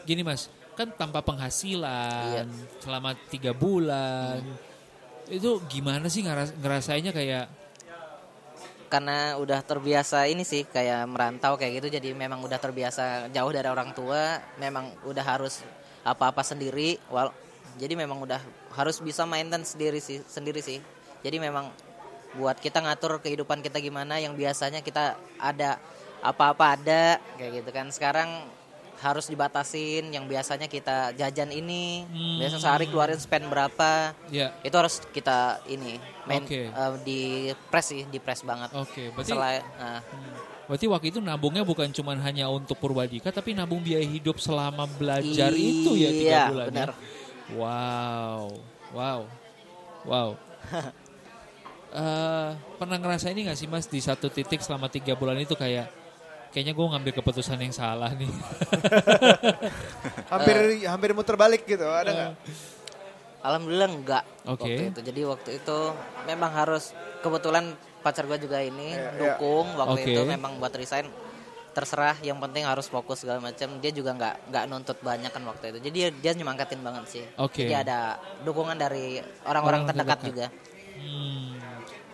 [0.06, 2.80] gini mas, kan tanpa penghasilan Iya.
[2.80, 4.40] selama tiga bulan,
[5.28, 7.50] itu gimana sih ngeras- ngerasainnya kayak
[8.86, 13.66] karena udah terbiasa ini sih kayak merantau kayak gitu jadi memang udah terbiasa jauh dari
[13.66, 15.66] orang tua memang udah harus
[16.06, 17.34] apa-apa sendiri wal
[17.76, 18.40] jadi memang udah
[18.78, 20.80] harus bisa maintain sendiri sih sendiri sih
[21.26, 21.74] jadi memang
[22.38, 25.82] buat kita ngatur kehidupan kita gimana yang biasanya kita ada
[26.22, 28.30] apa-apa ada kayak gitu kan sekarang
[28.96, 32.40] harus dibatasin yang biasanya kita jajan ini Hmm.
[32.40, 36.68] biasa sehari keluarin spend berapa ya itu harus kita ini main Oke.
[36.68, 37.22] eh, di
[37.68, 40.00] press sih di press banget Oke, berarti Selain, nah,
[40.66, 45.52] berarti waktu itu nabungnya bukan cuma hanya untuk Purwadika tapi nabung biaya hidup selama belajar
[45.52, 46.66] itu ya tiga iya, bulan.
[46.66, 46.70] ya?
[46.72, 46.90] benar.
[47.54, 48.42] Wow,
[48.92, 49.20] wow,
[50.04, 50.30] wow.
[51.96, 55.88] Eh, pernah ngerasa ini gak sih mas di satu titik selama tiga bulan itu kayak
[56.56, 58.32] kayaknya gue ngambil keputusan yang salah nih.
[60.32, 60.56] Hampir
[60.88, 62.32] hampir muter balik gitu, ada nggak?
[63.44, 64.64] Alhamdulillah enggak Oke.
[64.64, 65.00] waktu itu.
[65.04, 65.78] Jadi waktu itu
[66.26, 69.12] memang harus kebetulan pacar gue juga ini Iya, iya.
[69.36, 70.10] dukung waktu Oke.
[70.14, 71.10] itu memang buat resign
[71.74, 75.76] terserah yang penting harus fokus segala macam dia juga nggak nggak nuntut banyak kan waktu
[75.76, 77.68] itu jadi dia, dia nyemangatin banget sih Oke.
[77.68, 78.16] jadi ada
[78.48, 80.30] dukungan dari orang-orang Orang terdekat terdekat.
[80.32, 80.48] juga
[80.96, 81.35] Hmm.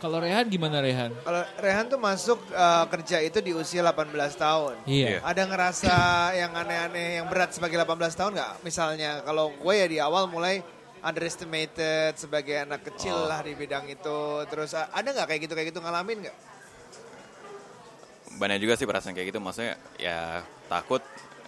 [0.02, 1.14] Kalau Rehan gimana Rehan?
[1.22, 4.76] Kalau Rehan tuh masuk eh, kerja itu di usia 18 tahun.
[4.90, 5.22] Iya.
[5.22, 5.94] Ada ngerasa
[6.34, 8.52] yang aneh-aneh yang berat sebagai 18 tahun nggak?
[8.66, 10.66] Misalnya kalau gue ya di awal mulai
[11.06, 13.30] underestimated sebagai anak kecil Oh.
[13.30, 14.20] lah di bidang itu.
[14.50, 16.38] Terus ada nggak kayak gitu kayak gitu ngalamin nggak?
[18.32, 21.04] banyak juga sih perasaan kayak gitu maksudnya ya takut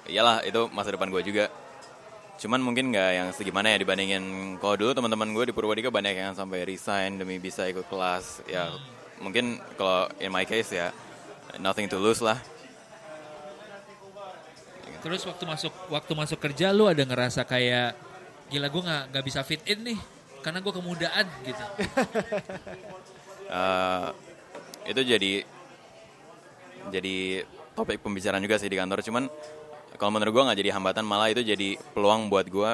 [0.06, 1.50] iyalah itu masa depan gue juga
[2.44, 6.36] cuman mungkin nggak yang segimana ya dibandingin kalau dulu teman-teman gue di Purwadika banyak yang
[6.36, 8.44] sampai resign demi bisa ikut kelas.
[8.52, 8.68] Ya
[9.24, 10.92] mungkin kalau in my case ya
[11.64, 12.36] nothing to lose lah.
[15.00, 17.96] Terus waktu masuk waktu masuk kerja lu ada ngerasa kayak
[18.52, 20.00] gila gue nggak nggak bisa fit in nih
[20.44, 21.64] karena gue kemudaan gitu.
[23.54, 24.10] Eh,
[24.90, 25.46] itu jadi
[26.90, 27.46] jadi
[27.78, 29.06] topik pembicaraan juga sih di kantor.
[29.06, 29.30] Cuman
[29.98, 32.72] kalau menurut gue nggak jadi hambatan malah itu jadi peluang buat gue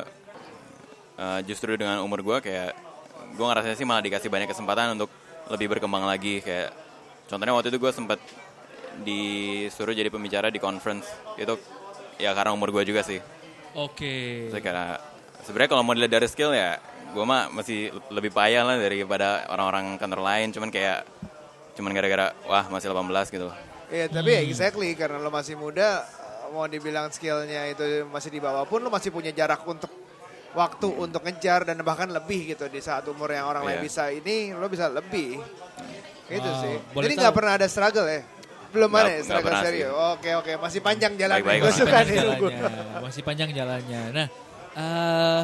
[1.19, 2.71] Eh, justru dengan umur gue kayak
[3.35, 5.11] gue ngerasa sih malah dikasih banyak kesempatan untuk
[5.51, 6.39] lebih berkembang lagi.
[6.39, 6.71] Kayak
[7.27, 8.19] contohnya waktu itu gue sempat
[9.03, 11.11] disuruh jadi pembicara di conference.
[11.35, 11.59] Itu
[12.15, 13.19] ya karena umur gue juga sih.
[13.75, 14.47] Oke.
[14.47, 14.95] Saya karena
[15.43, 16.79] sebenarnya kalau mau dilihat dari skill ya
[17.11, 20.55] gue mah masih lebih payah lah daripada orang-orang kantor lain.
[20.55, 21.03] Cuman kayak
[21.75, 23.51] cuman gara-gara wah masih 18 gitu
[23.91, 24.51] Iya tapi ya Hmm.
[24.51, 26.07] exactly karena lo masih muda
[26.51, 29.89] mau dibilang skillnya itu masih di bawah pun lo masih punya jarak untuk
[30.49, 33.85] waktu untuk ngejar dan bahkan lebih gitu di saat umur yang orang lain Iya.
[33.85, 34.03] bisa.
[34.09, 35.37] Ini lo bisa lebih.
[36.29, 36.61] Gitu Wow.
[36.61, 36.75] sih.
[36.93, 38.21] Boleh jadi nggak pernah ada struggle ya?
[38.69, 39.89] Belum ada ya struggle serius?
[40.17, 40.51] Oke oke.
[40.57, 41.41] Masih panjang jalannya.
[41.45, 41.61] Baik-baik.
[41.61, 41.77] Gue lah.
[41.77, 44.01] suka panjang nih masih panjang jalannya.
[44.13, 44.27] Nah,
[44.77, 45.41] eh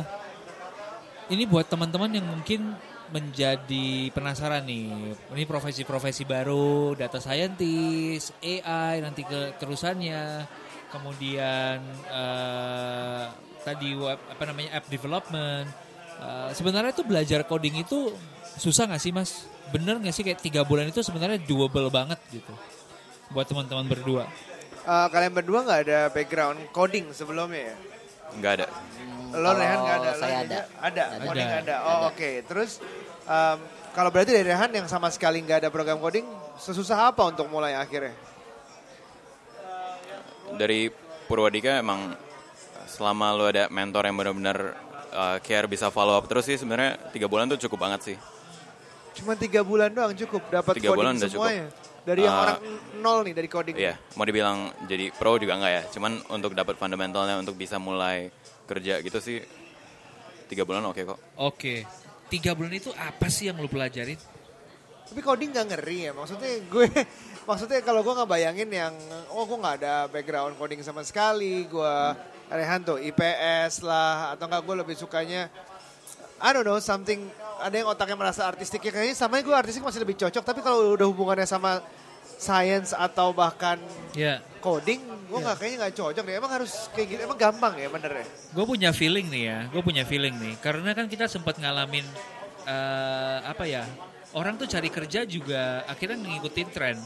[1.34, 2.78] ini buat teman-teman yang mungkin
[3.10, 5.14] menjadi penasaran nih.
[5.34, 10.46] Ini profesi-profesi baru, data scientist, AI nanti ke terusannya,
[10.90, 13.24] kemudian eh
[13.62, 15.68] tadi web apa namanya app development.
[16.16, 18.14] Eh, sebenarnya tuh belajar coding itu
[18.56, 19.46] susah nggak sih mas?
[19.70, 22.54] Bener nggak sih kayak tiga bulan itu sebenarnya doable banget gitu
[23.30, 24.24] buat teman-teman berdua?
[24.86, 27.78] Eh, kalian berdua nggak ada background coding sebelumnya ya
[28.36, 28.68] nggak ada
[29.34, 30.60] lo Kalau Rehan nggak ada Lo saya ada.
[30.78, 31.26] ada Ada.
[31.26, 31.62] coding Ada.
[31.62, 32.72] ada oh oke terus
[33.26, 33.58] em,
[33.92, 37.74] kalau berarti dari Rehan yang sama sekali nggak ada program coding sesusah apa untuk mulai
[37.74, 38.14] akhirnya
[40.54, 40.94] dari
[41.26, 42.14] Purwadika emang
[42.86, 44.78] selama lu ada mentor yang benar-benar
[45.10, 48.18] uh, care bisa follow up terus sih sebenarnya tiga bulan tuh cukup banget sih
[49.16, 51.48] Cuma tiga bulan doang cukup dapat Tiga coding bulan udah cukup.
[51.48, 51.68] semuanya.
[52.06, 52.60] Dari yang Uh, orang
[53.02, 53.76] nol nih dari coding.
[53.80, 55.84] Iya, mau dibilang jadi pro juga enggak ya.
[55.96, 58.30] Cuman untuk dapat fundamentalnya untuk bisa mulai
[58.68, 59.40] kerja gitu sih
[60.52, 61.18] tiga bulan oke kok.
[61.40, 61.88] Oke,
[62.28, 64.20] tiga bulan itu apa sih yang lu pelajarin?
[65.06, 66.12] Tapi coding gak ngeri ya.
[66.12, 66.88] Maksudnya gue,
[67.50, 68.94] maksudnya kalau gue nggak bayangin yang,
[69.30, 71.70] oh gue nggak ada background coding sama sekali.
[71.70, 71.96] Gue
[72.46, 75.50] Rehan tuh IPS lah, atau enggak gue lebih sukanya,
[76.42, 77.26] I don't know something.
[77.58, 80.44] Ada yang otaknya merasa artistik ya kayaknya sama gue artistik masih lebih cocok.
[80.44, 81.82] Tapi kalau udah hubungannya sama
[82.36, 83.80] science atau bahkan
[84.16, 86.36] Ya, coding, gue nggak kayaknya nggak cocok deh.
[86.36, 88.26] Emang harus kayak gitu, emang gampang ya bener ya?
[88.28, 90.54] gue punya feeling nih ya, gue punya feeling nih.
[90.64, 92.06] Karena kan kita sempat ngalamin
[92.64, 93.84] eh, apa ya,
[94.36, 97.00] orang tuh cari kerja juga akhirnya ngikutin tren.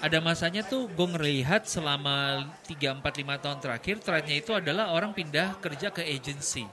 [0.00, 5.12] Ada masanya tuh gue ngelihat selama 3, 4, 5 tahun terakhir trennya itu adalah orang
[5.12, 6.64] pindah kerja ke agency.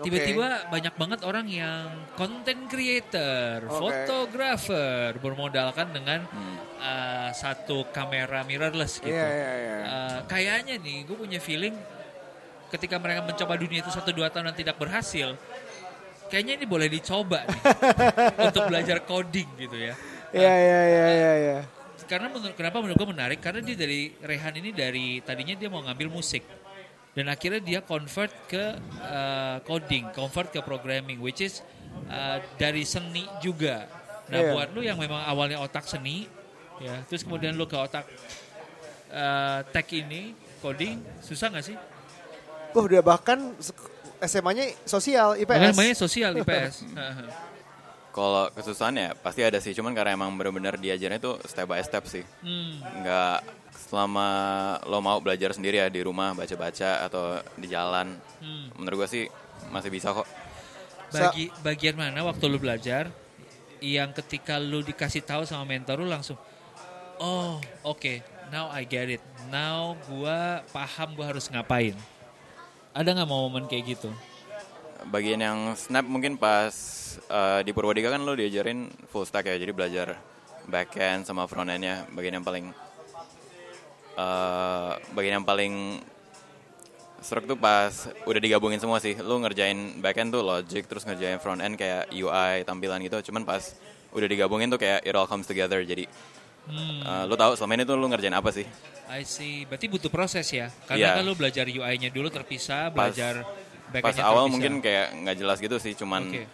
[0.00, 6.24] Tiba-tiba banyak banget orang yang content creator, fotografer bermodalkan dengan
[6.80, 9.12] eh, satu kamera mirrorless gitu.
[9.12, 9.76] Iya, iya, iya.
[9.84, 11.76] Eh, kayaknya nih gue punya feeling
[12.72, 15.36] ketika mereka mencoba dunia itu satu dua tahun dan tidak berhasil,
[16.30, 17.60] kayaknya ini boleh dicoba nih
[18.48, 19.94] untuk belajar coding gitu ya.
[20.30, 21.58] Iya, iya, iya, iya, iya.
[22.06, 25.82] Karena menurut kenapa menurut gue menarik karena dia dari Rehan ini dari tadinya dia mau
[25.82, 26.42] ngambil musik
[27.10, 31.62] dan akhirnya dia convert ke eh, coding, convert ke programming, which is
[32.06, 33.86] eh, dari seni juga.
[34.30, 34.50] Nah Iya.
[34.54, 36.30] buat lu yang memang awalnya otak seni,
[36.78, 38.06] ya terus kemudian lu ke otak
[39.10, 41.76] eh, tech ini coding susah nggak sih?
[42.70, 43.54] Wah udah bahkan
[44.24, 45.72] SMA-nya sosial, IPS.
[45.72, 46.74] Namanya sosial IPS.
[48.16, 52.04] Kalau kesusahan ya pasti ada sih, cuman karena emang bener-bener diajarnya itu step by step
[52.10, 52.24] sih.
[52.42, 53.04] hmm.
[53.04, 53.38] Nggak
[53.90, 54.28] selama
[54.86, 58.18] lo mau belajar sendiri ya di rumah baca-baca atau di jalan.
[58.42, 58.74] Hmm.
[58.78, 59.24] Menurut gue sih
[59.70, 60.26] masih bisa kok.
[61.10, 63.10] Bagi bagian mana waktu lu belajar
[63.80, 66.36] yang ketika lu dikasih tahu sama mentor lu langsung
[67.18, 68.20] oh oke
[68.52, 71.96] now I get it now gua paham gua harus ngapain
[72.94, 74.10] ada nggak momen kayak gitu
[75.08, 76.76] Bagian yang snap mungkin pas
[77.24, 80.20] eh, di Purwadika kan lo diajarin full stack ya, jadi belajar
[80.68, 82.04] backend sama front endnya.
[82.12, 82.68] Bagian yang paling
[84.20, 86.04] eh, bagian yang paling
[87.20, 89.16] seru tuh pas udah digabungin semua sih.
[89.16, 93.32] Lo ngerjain backend tuh logic, terus ngerjain front end kayak UI tampilan gitu.
[93.32, 93.72] Cuman pas
[94.12, 95.80] udah digabungin tuh kayak it all comes together.
[95.80, 96.04] Jadi
[96.68, 98.66] eh, lo tahu selama ini tuh lo ngerjain apa sih?
[99.10, 101.16] I see berarti butuh proses ya karena Iya.
[101.18, 104.52] kan lu belajar UI-nya dulu terpisah Pas- belajar Pas backend-nya awal terpisah.
[104.52, 106.46] mungkin kayak nggak jelas gitu sih, cuman Oke.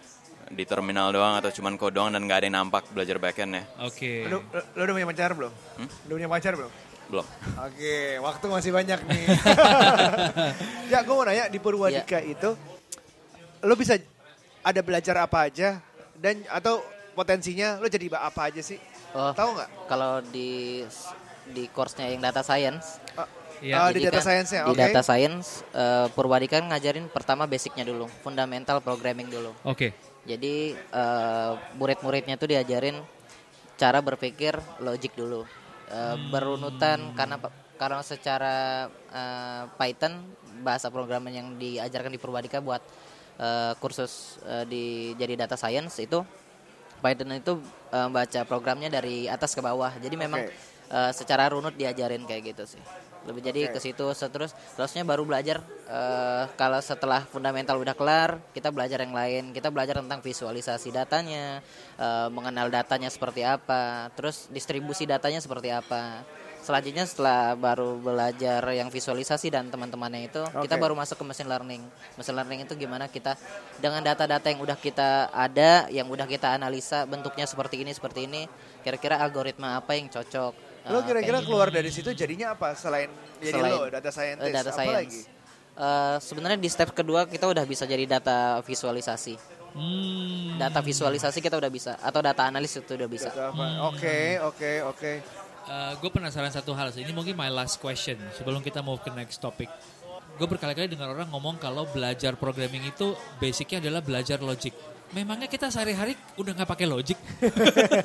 [0.47, 3.63] di terminal doang atau cuman code doang dan nggak ada yang nampak belajar backend ya.
[3.77, 5.53] oke Lu, lu, lu udah punya pacar belum?
[5.77, 5.89] Hmm?
[6.05, 6.71] Lu punya pacar belum?
[7.07, 7.25] Belum.
[7.61, 9.23] Oke, waktu masih banyak nih.
[10.91, 12.49] ya, gue mau nanya di Purwadika itu,
[13.61, 13.95] lu bisa
[14.59, 15.79] ada belajar apa aja
[16.13, 16.81] dan atau
[17.13, 18.75] potensinya lu jadi apa aja sih?
[19.15, 19.69] Oh, Tahu nggak?
[19.87, 20.83] Kalau di
[21.47, 23.23] di course-nya yang data science, Ah,
[23.63, 23.73] Iya.
[23.79, 24.81] ah, di jadi data kan science-nya, Di oke.
[24.83, 29.55] data science, eh, Purwadika ngajarin pertama basicnya dulu, fundamental programming dulu.
[29.63, 29.95] oke
[30.27, 32.99] Jadi eh, murid-muridnya tuh diajarin
[33.79, 35.47] cara berpikir logik dulu,
[35.87, 37.39] Eh, berunutan karena
[37.79, 40.19] karena secara eh, Python
[40.59, 42.83] bahasa programming yang diajarkan di Purwadika buat
[43.39, 44.83] eh, kursus eh, di
[45.15, 46.19] jadi data science itu
[46.99, 47.59] Python itu
[47.93, 49.93] eh, baca programnya dari atas ke bawah.
[49.97, 50.47] Jadi memang
[50.91, 52.83] eh, secara runut diajarin kayak gitu sih.
[53.27, 53.73] Lebih jadi Oke.
[53.75, 59.11] ke situ terus terusnya baru belajar eh, kalau setelah fundamental udah kelar, kita belajar yang
[59.11, 59.51] lain.
[59.51, 61.59] Kita belajar tentang visualisasi datanya,
[61.99, 66.23] eh, mengenal datanya seperti apa, terus distribusi datanya seperti apa.
[66.67, 70.83] Selanjutnya setelah baru belajar yang visualisasi dan teman-temannya itu, kita Oke.
[70.83, 71.79] baru masuk ke machine learning.
[72.19, 73.39] Machine learning itu gimana kita
[73.79, 78.51] dengan data-data yang udah kita ada, yang udah kita analisa bentuknya seperti ini seperti ini,
[78.83, 80.53] kira-kira algoritma apa yang cocok.
[80.91, 83.07] Lo Eh, kira-kira kayak keluar dari situ jadinya apa selain
[83.39, 84.51] jadi Selain, lo data eh, scientist?
[84.51, 84.95] data apa science.
[84.99, 85.21] lagi?
[85.71, 89.39] Eh, sebenarnya di step kedua kita udah bisa jadi data visualisasi.
[89.71, 90.59] Hmm.
[90.59, 93.31] Data visualisasi kita udah bisa atau data analis itu udah bisa.
[93.31, 93.87] Apa?
[93.87, 94.83] Oke, oke,
[95.67, 95.99] oke.
[95.99, 97.03] gue penasaran satu hal sih.
[97.03, 99.67] Ini mungkin my last question sebelum kita move ke next topic.
[100.37, 104.71] Gue berkali-kali dengar orang ngomong kalau belajar programming itu basicnya adalah belajar logic.
[105.15, 107.15] Memangnya kita sehari-hari udah nggak pakai logic?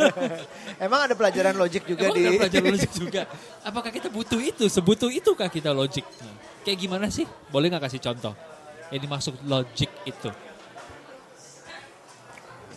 [0.86, 3.22] Emang ada pelajaran logic juga Emang di udah belajar logic juga?
[3.66, 4.70] Apakah kita butuh itu?
[4.70, 6.06] Sebutuh itukah kita logic?
[6.22, 7.26] Nah, kayak gimana sih?
[7.50, 8.38] Boleh nggak kasih contoh?
[8.94, 10.30] Yang dimaksud logic itu.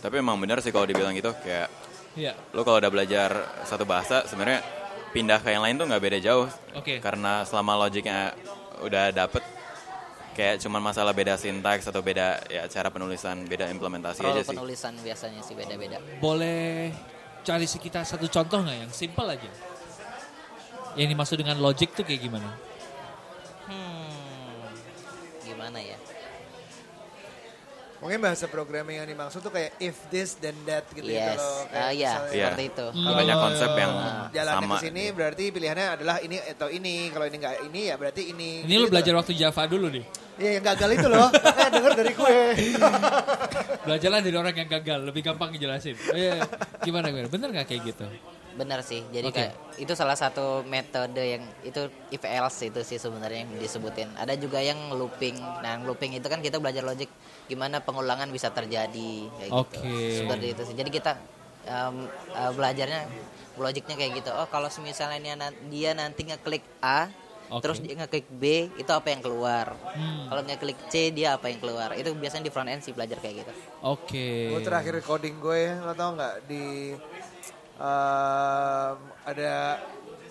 [0.02, 1.70] Tapi emang benar sih kalau dibilang gitu kayak
[2.16, 2.32] Iya.
[2.56, 3.28] lo kalau udah belajar
[3.68, 4.64] satu bahasa sebenarnya
[5.12, 6.48] pindah ke yang lain tuh nggak beda jauh.
[6.72, 6.98] Oke.
[7.04, 8.32] Karena selama logiknya
[8.80, 9.44] udah dapet
[10.36, 14.52] kayak cuman masalah beda sintaks atau beda ya cara penulisan, beda implementasi Role aja sih.
[14.52, 15.96] penulisan biasanya sih beda-beda.
[16.20, 16.92] Boleh
[17.40, 19.48] cari sekitar satu contoh nggak yang simple aja?
[20.96, 22.52] Yang dimaksud dengan logic tuh kayak gimana?
[23.68, 24.72] Hmm,
[25.44, 25.96] gimana ya?
[28.06, 31.66] Mungkin bahasa programming yang dimaksud tuh kayak if this then that gitu ya Yes, kalau
[31.66, 32.44] kayak Ah, iya misalnya Iya.
[32.46, 32.86] seperti itu.
[32.94, 33.92] Banyak konsep yang
[34.30, 34.70] jalannya sama.
[34.70, 36.94] ke sini berarti pilihannya adalah ini atau ini.
[37.10, 38.50] Kalau ini enggak ini ya berarti ini.
[38.62, 38.92] Ini lu Gitu.
[38.94, 40.04] belajar waktu Java dulu nih.
[40.36, 41.28] Iya yang gagal itu loh.
[41.44, 42.36] Makanya denger dari gue.
[43.82, 45.96] Belajarlah dari orang yang gagal, lebih gampang ngejelasin.
[45.98, 46.46] Oh, iya.
[46.80, 47.26] Gimana gue?
[47.26, 48.06] Bener nggak kayak gitu?
[48.56, 49.04] benar sih.
[49.12, 49.36] Jadi Oke.
[49.36, 51.76] kayak itu salah satu metode yang itu
[52.08, 54.08] if else itu sih sebenarnya yang disebutin.
[54.16, 55.36] Ada juga yang looping.
[55.36, 57.12] Nah, yang looping itu kan kita belajar logic
[57.46, 59.78] gimana pengulangan bisa terjadi kayak gitu.
[59.80, 59.98] Oke.
[60.22, 60.74] Seperti itu sih.
[60.74, 61.12] Jadi kita
[61.66, 63.00] em, eh, belajarnya
[63.56, 64.30] logiknya kayak gitu.
[64.34, 67.08] Oh, kalau misalnya dia, na- dia nanti ngeklik A
[67.46, 67.62] Oke.
[67.62, 69.78] Terus dia ngeklik B itu apa yang keluar?
[69.94, 70.26] Hmm.
[70.26, 71.94] Kalau ngeklik C dia apa yang keluar?
[71.94, 73.52] Itu biasanya di front end sih belajar kayak gitu.
[73.86, 74.50] Oke.
[74.50, 76.90] Gue terakhir coding gue, lo tau nggak di
[77.78, 79.78] um, ada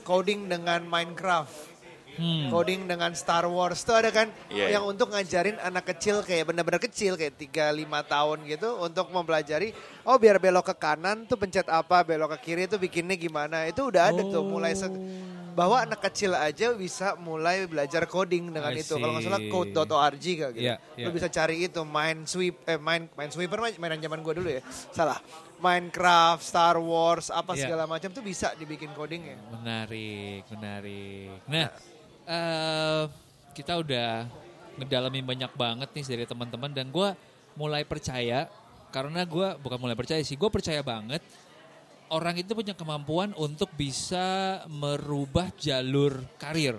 [0.03, 1.74] coding dengan Minecraft,
[2.15, 2.47] Hmm.
[2.47, 6.79] coding dengan Star Wars tuh ada kan Iya, yang untuk ngajarin anak kecil kayak benar-benar
[6.79, 11.67] kecil kayak 3 5 tahun gitu untuk mempelajari oh biar belok ke kanan tuh pencet
[11.67, 13.65] apa, belok ke kiri tuh bikinnya gimana.
[13.65, 14.87] Itu udah ada tuh mulai se-
[15.51, 18.91] bahwa anak kecil aja bisa mulai belajar coding dengan I itu.
[18.93, 20.61] Kalau nggak salah code.org kayak gitu.
[20.61, 21.05] Iya, iya.
[21.07, 24.59] Lu bisa cari itu Minesweep eh main Minesweeper mah mainan zaman gue dulu ya.
[24.91, 25.15] Salah.
[25.55, 27.65] Minecraft, Star Wars, apa Iya.
[27.65, 29.39] segala macam tuh bisa dibikin codingnya.
[29.49, 31.39] Menarik, menarik.
[31.47, 31.71] Nah,
[32.25, 33.03] eh,
[33.55, 34.27] kita udah
[34.75, 37.09] ngedalamin banyak banget nih dari teman-teman dan gue
[37.55, 38.51] mulai percaya
[38.91, 41.23] karena gue bukan mulai percaya sih, gue percaya banget
[42.11, 46.77] orang itu punya kemampuan untuk bisa merubah jalur karir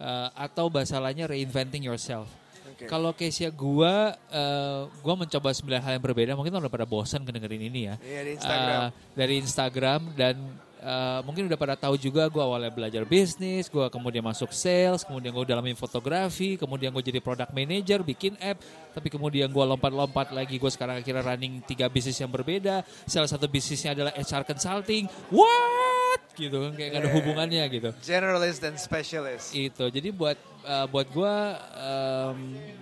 [0.00, 2.24] Eh, atau bahasa lainnya reinventing yourself.
[2.72, 2.88] Oke.
[2.88, 3.94] Kalau case-nya gue,
[4.32, 6.32] eh, gue mencoba sembilan hal yang berbeda.
[6.32, 7.94] Mungkin udah pada bosan kedengerin ini ya.
[8.00, 8.80] Iya, di Instagram.
[8.80, 10.36] Eh, dari Instagram dan
[10.80, 15.30] eh, mungkin udah pada tahu juga gue awalnya belajar bisnis, gue kemudian masuk sales, kemudian
[15.30, 18.58] gue dalamin fotografi, kemudian gue jadi product manager, bikin app,
[18.96, 23.44] tapi kemudian gue lompat-lompat lagi, gue sekarang akhirnya running tiga bisnis yang berbeda, salah satu
[23.46, 26.20] bisnisnya adalah HR consulting, what?
[26.34, 29.52] Gitu kan kayak gak ada hubungannya gitu Generalist dan specialist.
[29.52, 31.34] itu jadi buat uh, buat gue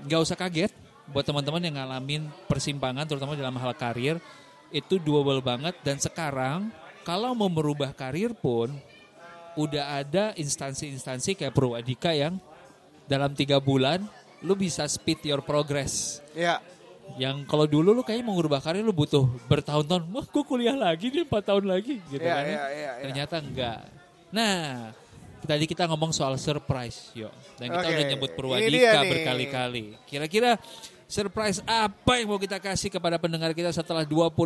[0.07, 0.73] nggak usah kaget
[1.09, 4.17] buat teman-teman yang ngalamin persimpangan terutama dalam hal karir
[4.69, 6.69] itu doable banget dan sekarang
[7.09, 8.69] kalau mau merubah karir pun
[9.57, 12.37] udah ada instansi-instansi kayak Purwadika yang
[13.09, 14.05] dalam tiga bulan
[14.45, 16.61] lu bisa speed your progress Ya,
[17.17, 21.09] yang kalau dulu lu kayaknya mau ngubah karir lu butuh bertahun-tahun wah gue kuliah lagi
[21.09, 22.53] nih empat tahun lagi gitu Iya, kan ya.
[22.53, 23.03] iya, iya, iya.
[23.09, 23.81] ternyata enggak
[24.29, 24.57] nah
[25.41, 29.09] tadi kita ngomong soal surprise yuk dan kita Oke, udah nyebut Purwadika nih.
[29.09, 30.61] berkali-kali kira-kira
[31.09, 34.37] surprise apa yang mau kita kasih kepada pendengar kita setelah 25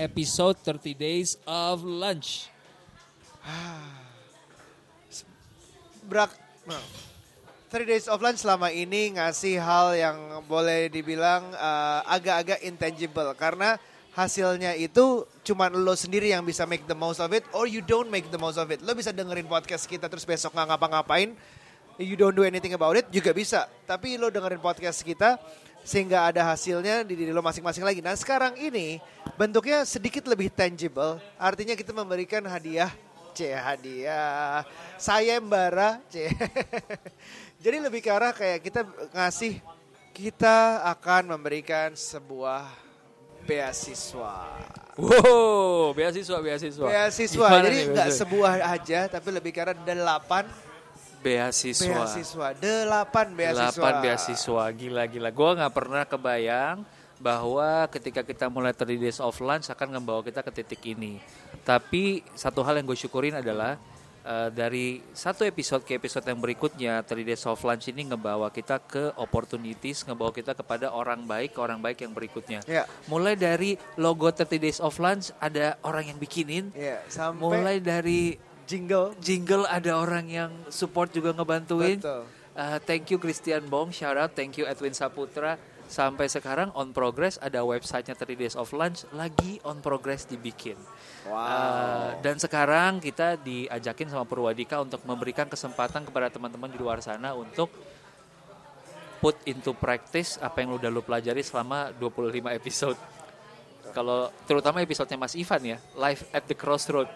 [0.00, 2.48] episode 30 days of lunch
[6.06, 6.30] Brak.
[6.66, 6.82] Nah,
[7.70, 13.74] 3 Days of Lunch selama ini ngasih hal yang boleh dibilang uh, agak-agak intangible karena
[14.14, 18.06] hasilnya itu cuman lo sendiri yang bisa make the most of it or you don't
[18.06, 18.78] make the most of it.
[18.86, 21.34] Lo bisa dengerin podcast kita terus besok nggak ngapa-ngapain,
[21.98, 23.66] you don't do anything about it juga bisa.
[23.86, 25.38] Tapi lo dengerin podcast kita
[25.86, 28.02] sehingga ada hasilnya di diri lo masing-masing lagi.
[28.02, 28.98] Nah sekarang ini
[29.38, 32.90] bentuknya sedikit lebih tangible, artinya kita memberikan hadiah
[33.30, 34.66] C hadiah
[34.98, 36.26] sayembara C.
[37.62, 38.82] Jadi lebih ke arah kayak kita
[39.14, 39.62] ngasih
[40.10, 42.66] kita akan memberikan sebuah
[43.46, 44.58] beasiswa.
[44.98, 47.48] wow beasiswa beasiswa Beasiswa.
[47.62, 50.50] Jadi nggak sebuah aja tapi lebih ke arah delapan
[51.22, 51.86] beasiswa.
[51.86, 52.46] beasiswa.
[52.58, 53.72] Delapan beasiswa.
[53.72, 55.28] Delapan beasiswa, gila-gila.
[55.32, 56.78] Gue nggak pernah kebayang
[57.16, 61.20] bahwa ketika kita mulai 3 days of lunch akan membawa kita ke titik ini.
[61.64, 63.80] Tapi satu hal yang gue syukurin adalah
[64.26, 68.84] eh, dari satu episode ke episode yang berikutnya 3 days of lunch ini ngebawa kita
[68.84, 72.60] ke opportunities, ngebawa kita kepada orang baik, ke orang baik yang berikutnya.
[72.68, 72.84] Ya.
[73.08, 76.68] Mulai dari logo 30 days of lunch ada orang yang bikinin.
[76.76, 78.36] Ya, sampai Mulai dari
[78.66, 79.14] jingle.
[79.22, 82.02] jingle ada orang yang support juga ngebantuin.
[82.02, 82.22] Betul.
[82.56, 85.60] Uh, thank you Christian Bong, shout out, thank you Edwin Saputra.
[85.86, 90.74] Sampai sekarang on progress ada websitenya 3 Days of Lunch lagi on progress dibikin.
[91.30, 97.38] Uh, dan sekarang kita diajakin sama Purwadika untuk memberikan kesempatan kepada teman-teman di luar sana
[97.38, 97.70] untuk
[99.22, 102.98] put into practice apa yang udah lu pelajari selama 25 episode.
[103.94, 107.08] Kalau terutama episodenya Mas Ivan ya, live at the crossroad.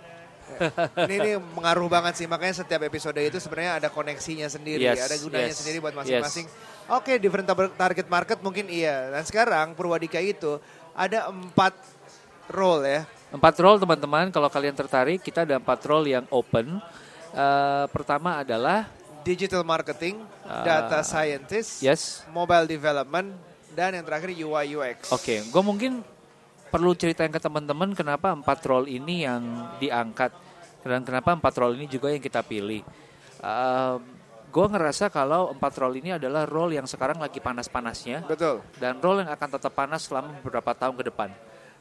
[1.08, 5.16] ini, ini mengaruh banget sih makanya setiap episode itu sebenarnya ada koneksinya sendiri, Yes, ada
[5.20, 6.00] gunanya yes, sendiri buat yes.
[6.04, 6.46] masing-masing.
[6.90, 9.14] Oke, different tar- target market mungkin iya.
[9.14, 10.58] Dan sekarang Purwadika itu
[10.92, 11.74] ada empat
[12.50, 13.00] role ya.
[13.30, 16.82] Empat role teman-teman, kalau kalian tertarik, kita ada empat role yang open.
[17.30, 18.90] Eh, pertama adalah
[19.20, 23.36] Digital marketing, Ah, data scientist, yes, mobile development,
[23.76, 25.12] dan yang terakhir UI UX.
[25.12, 25.44] oke.
[25.52, 26.00] Gue mungkin
[26.70, 29.42] perlu ceritain ke teman-teman kenapa empat role ini yang
[29.82, 30.32] diangkat
[30.86, 32.80] dan kenapa empat role ini juga yang kita pilih.
[34.50, 38.66] gue ngerasa kalau empat role ini adalah role yang sekarang lagi panas-panasnya Betul.
[38.82, 41.30] dan role yang akan tetap panas selama beberapa tahun ke depan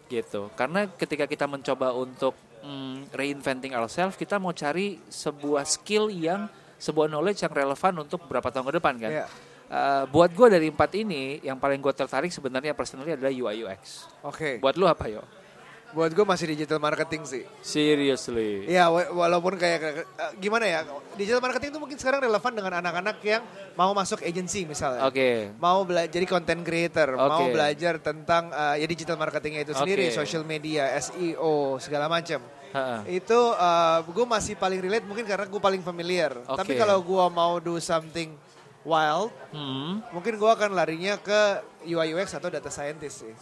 [0.05, 6.47] gitu karena ketika kita mencoba untuk mm, reinventing ourselves, kita mau cari sebuah skill yang
[6.79, 9.11] sebuah knowledge yang relevan untuk beberapa tahun ke depan kan.
[9.11, 9.27] Iya.
[9.69, 14.09] Uh, buat gue dari empat ini, yang paling gue tertarik sebenarnya personally adalah UI UX.
[14.25, 14.57] Oke.
[14.57, 15.21] Buat lu apa yo?
[15.89, 17.43] Buat gue masih digital marketing sih.
[17.61, 18.65] Seriously.
[18.65, 20.85] Iya, wa- walaupun kayak eh, gimana ya,
[21.17, 23.41] digital marketing itu mungkin sekarang relevan dengan anak-anak yang
[23.77, 25.05] mau masuk agency misalnya.
[25.05, 25.53] Oke.
[25.61, 27.53] Mau belajar jadi content creator, mau Oke.
[27.53, 30.17] belajar tentang eh, ya digital marketingnya itu sendiri, Oke.
[30.17, 32.41] social media, SEO, segala macam.
[32.69, 33.01] Ha-ha.
[33.09, 33.57] Itu
[34.13, 36.37] gue masih paling relate mungkin karena gue paling familiar.
[36.45, 36.57] Oke.
[36.57, 38.33] Tapi kalau gue mau do something
[38.89, 40.01] wild, Hmm.
[40.09, 41.41] mungkin gue akan larinya ke
[41.85, 43.33] UI UX atau data scientist sih.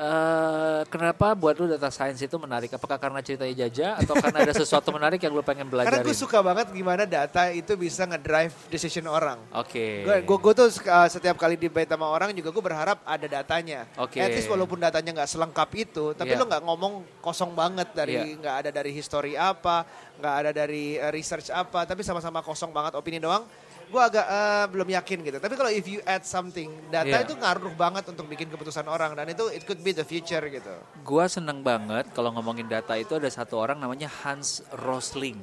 [0.00, 2.72] Eh, kenapa buat lu data science itu menarik?
[2.72, 6.08] Apakah karena ceritanya Jaja atau karena ada sesuatu menarik yang lu pengen Karena belajarin?
[6.08, 9.36] gue suka banget gimana data itu bisa ngedrive decision orang.
[9.52, 10.08] Oke.
[10.24, 13.84] Gue gue tuh uh, setiap kali debate sama orang juga gue berharap ada datanya.
[14.00, 14.16] Oke.
[14.16, 16.40] At least walaupun datanya nggak selengkap itu, tapi Iya.
[16.40, 18.40] lo nggak ngomong kosong banget dari Iya.
[18.40, 19.84] nggak ada dari history apa,
[20.16, 23.44] nggak ada dari uh, research apa, tapi sama-sama kosong banget opini doang.
[23.90, 25.38] Gue agak uh, belum yakin gitu.
[25.42, 27.26] Tapi kalau if you add something, data Iya.
[27.26, 30.70] itu ngaruh banget untuk bikin keputusan orang dan itu it could be the future gitu.
[31.02, 35.42] Gua seneng banget kalau ngomongin data itu ada satu orang namanya Hans Rosling.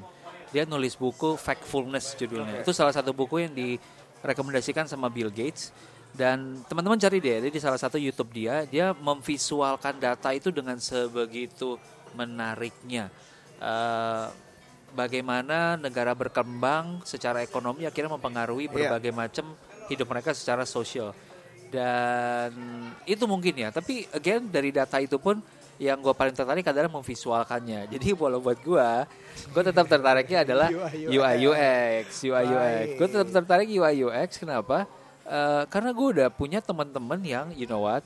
[0.56, 2.64] Dia nulis buku Factfulness judulnya.
[2.64, 5.76] Itu salah satu buku yang direkomendasikan sama Bill Gates.
[6.16, 10.80] Dan teman-teman cari deh, jadi di salah satu YouTube dia, dia memvisualkan data itu dengan
[10.80, 11.76] sebegitu
[12.16, 13.12] menariknya.
[13.60, 14.26] Eh,
[14.98, 18.74] bagaimana negara berkembang secara ekonomi akhirnya mempengaruhi Iya.
[18.74, 19.46] berbagai macam
[19.86, 21.14] hidup mereka secara sosial.
[21.70, 22.50] Dan
[23.06, 25.38] itu mungkin ya tapi again dari data itu pun
[25.78, 27.86] yang gue paling tertarik adalah memvisualkannya.
[27.94, 28.90] Jadi walau buat gue
[29.54, 34.90] gue tetap tertariknya adalah UI, UX UI UX gue tetap tertarik UI UX kenapa?
[35.28, 38.02] Eh, karena gue udah punya teman-teman yang you know what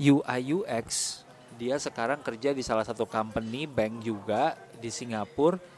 [0.00, 1.20] UI UX
[1.54, 5.73] dia sekarang kerja di salah satu company bank juga di Singapura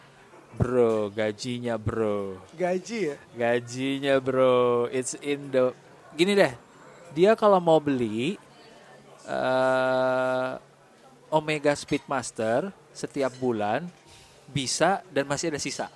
[0.57, 2.41] bro gajinya bro.
[2.57, 3.17] Gaji ya?
[3.37, 4.89] gajinya bro.
[4.89, 5.77] It's in the
[6.17, 6.53] gini deh.
[7.13, 8.41] Dia kalau mau beli
[9.27, 10.51] eh
[11.29, 13.85] Omega Speedmaster setiap bulan
[14.47, 15.91] bisa dan masih ada sisa.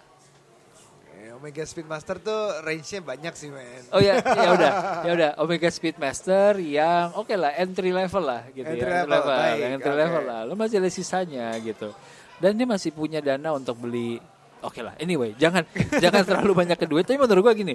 [1.15, 3.87] Eh, Omega Speedmaster tuh range-nya banyak sih men.
[3.95, 4.73] oh ya ya udah
[5.07, 5.31] ya udah.
[5.39, 9.93] Omega Speedmaster yang oke lah entry level lah gitu Entry ya level, baik, yang entry
[9.95, 10.01] oke.
[10.03, 10.41] level lah.
[10.45, 11.95] Lo masih ada sisanya gitu.
[12.43, 14.19] Dan dia masih punya dana untuk beli
[14.63, 15.65] oke lah anyway jangan
[16.05, 17.75] jangan terlalu banyak ke duit tapi menurut gua gini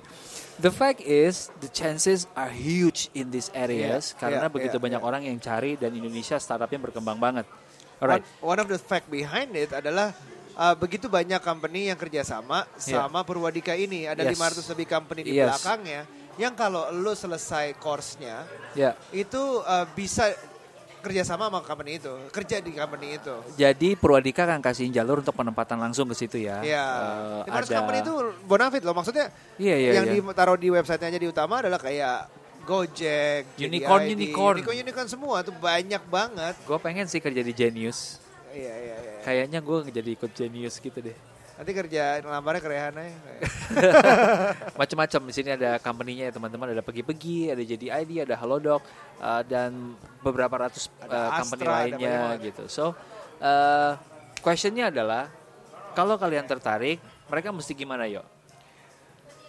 [0.58, 4.84] the fact is the chances are huge in these areas Iya, karena iya, begitu iya,
[4.84, 5.08] banyak iya.
[5.08, 7.46] orang yang cari dan Indonesia startupnya berkembang banget
[8.00, 10.12] alright One, one of the fact behind it adalah
[10.56, 13.08] uh, begitu banyak company yang kerjasama Yeah.
[13.08, 14.08] sama Purwadika ini.
[14.08, 14.40] Ada Yes.
[14.40, 15.52] 500 lebih company di Yes.
[15.52, 16.02] belakangnya.
[16.36, 18.44] Yang kalau lo selesai course-nya,
[18.76, 20.36] ya itu uh, bisa
[21.06, 22.10] kerjasama sama company itu.
[22.34, 23.36] Kerja di company itu.
[23.54, 26.86] jadi Purwadika akan kasihin jalur untuk penempatan langsung ke situ ya Iya.
[26.86, 28.98] Eh, Di course company itu bonafit loh.
[28.98, 30.18] Maksudnya Iya, iya, yang iya.
[30.18, 32.18] ditaruh di websitenya aja di utama adalah kayak
[32.66, 34.56] Gojek, Unicorn, JDID, unicorn.
[34.58, 36.58] unicorn, unicorn semua tuh banyak banget.
[36.66, 38.18] gue pengen sih kerja di Genius
[38.50, 39.14] Iya, iya, iya.
[39.22, 41.14] Kayaknya gue jadi ikut Genius gitu deh.
[41.56, 43.16] Nanti kerja lambarnya ke Rehana ya.
[44.80, 48.84] Macam-macam di sini ada company-nya ya teman-teman, ada pergi-pergi, ada jadi ID, ada Halodoc
[49.24, 52.64] uh, dan beberapa ratus uh, company Astra, ada lainnya gitu.
[52.68, 52.92] So,
[53.40, 53.96] uh,
[54.44, 55.32] questionnya adalah
[55.96, 57.00] kalau kalian tertarik,
[57.32, 58.20] mereka mesti gimana yo?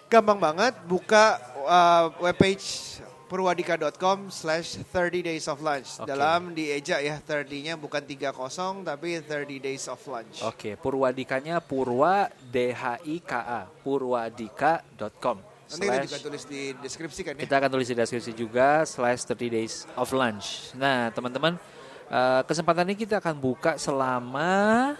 [0.07, 5.99] Gampang banget buka uh, webpage purwadika.com slash 30 days of lunch.
[5.99, 6.09] Oke.
[6.09, 10.43] Dalam dieja ya 30-nya bukan 30 tapi 30 days of lunch.
[10.47, 15.39] Oke, Purwadikanya Purwa D H I K A purwadika.com.
[15.66, 17.43] Nanti kita juga tulis di deskripsi kan ya.
[17.43, 20.70] Kita akan tulis di deskripsi juga slash 30 days of lunch.
[20.79, 21.59] Nah teman-teman
[22.07, 24.95] eh, kesempatan ini kita akan buka selama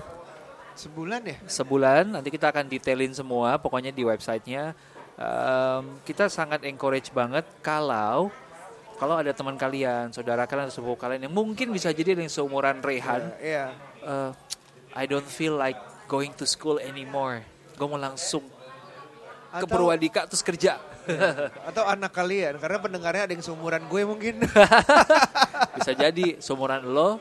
[0.77, 1.37] Sebulan ya?
[1.49, 2.19] sebulan.
[2.19, 4.75] Nanti kita akan detailin semua pokoknya di websitenya.
[5.17, 8.29] Em, kita sangat encourage banget kalau
[8.97, 12.81] kalau ada teman kalian, saudara kalian, atau sepupu kalian yang mungkin bisa jadi yang seumuran
[12.81, 13.73] Rehan, Iya.
[14.01, 14.31] eh,
[14.93, 17.45] I don't feel like going to school anymore.
[17.77, 18.41] Gue mau langsung
[19.51, 20.81] ke Atau- Purwadika terus kerja.
[21.63, 24.35] Atau anak kalian karena pendengarnya ada yang seumuran gue mungkin.
[25.77, 27.21] bisa jadi seumuran lo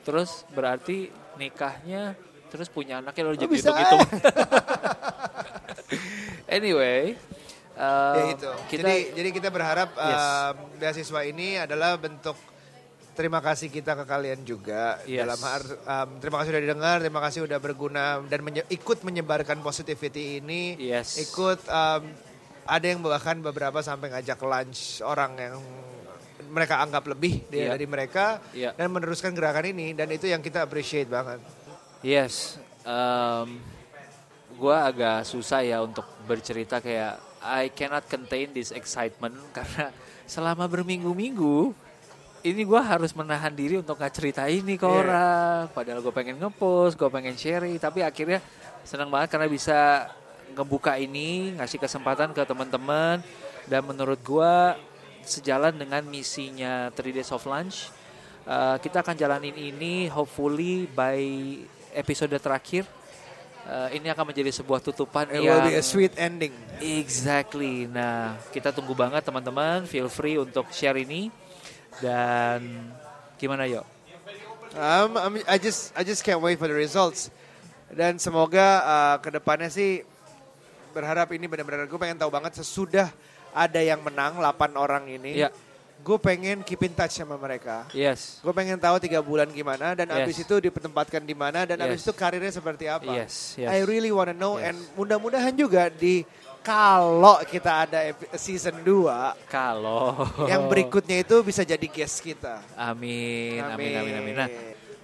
[0.00, 2.12] terus berarti nikahnya
[2.48, 4.00] terus punya anaknya lo jadi Oh, bisa hitung-hitung
[6.50, 7.14] anyway
[7.78, 8.50] uh, ya itu.
[8.68, 10.18] kita jadi jadi kita berharap Yes.
[10.18, 12.34] um, beasiswa ini adalah bentuk
[13.10, 15.22] terima kasih kita ke kalian juga Yes.
[15.22, 19.60] dalam har, um, terima kasih sudah didengar, terima kasih sudah berguna dan menye- ikut menyebarkan
[19.60, 20.78] positivity ini.
[20.80, 21.20] Yes.
[21.20, 22.02] Ikut um,
[22.64, 25.54] ada yang bahkan beberapa sampai ngajak lunch orang yang
[26.48, 27.70] mereka anggap lebih dari, Iya.
[27.70, 28.70] dari mereka Iya.
[28.72, 31.44] dan meneruskan gerakan ini dan itu yang kita appreciate banget.
[32.00, 33.60] Yes, um,
[34.60, 39.88] gue agak susah ya untuk bercerita kayak I cannot contain this excitement karena
[40.28, 41.72] selama berminggu-minggu
[42.40, 45.68] ini gue harus menahan diri untuk nggak cerita ini ke orang.
[45.76, 48.40] Padahal gue pengen ngepost, gue pengen sharing, tapi akhirnya
[48.80, 50.08] senang banget karena bisa
[50.56, 53.20] ngebuka ini, ngasih kesempatan ke teman-teman
[53.68, 54.54] dan menurut gue
[55.20, 57.92] sejalan dengan misinya 3 Days of Lunch.
[58.48, 61.20] Uh, kita akan jalanin ini hopefully by
[61.92, 62.88] episode terakhir.
[63.68, 66.50] Uh, ini akan menjadi sebuah tutupan It yang will be a sweet ending.
[66.82, 67.86] Exactly.
[67.86, 69.86] Nah, kita tunggu banget teman-teman.
[69.86, 71.30] Feel free untuk share ini.
[72.02, 72.90] Dan
[73.38, 73.84] gimana yuk?
[74.74, 77.30] Um, I just I just can't wait for the results.
[77.90, 80.06] Dan semoga uh, ke depannya sih
[80.90, 83.10] berharap ini benar-benar gue pengen tahu banget sesudah
[83.50, 85.46] ada yang menang 8 orang ini.
[85.46, 85.50] Ya.
[86.00, 87.84] Gue pengen keep in touch sama mereka.
[87.92, 88.40] Yes.
[88.40, 90.24] Gue pengen tahu tiga bulan gimana dan Yes.
[90.24, 92.04] abis itu ditempatkan di mana dan abis Yes.
[92.08, 93.12] itu karirnya seperti apa.
[93.12, 93.68] Yes, yes.
[93.68, 94.72] I really wanna know Yes.
[94.72, 96.24] and mudah-mudahan juga di
[96.60, 98.00] kalau kita ada
[98.36, 102.60] season 2 Kalau yang berikutnya itu bisa jadi guest kita.
[102.76, 104.34] Amin, amin, amin, amin.
[104.36, 104.48] Nah,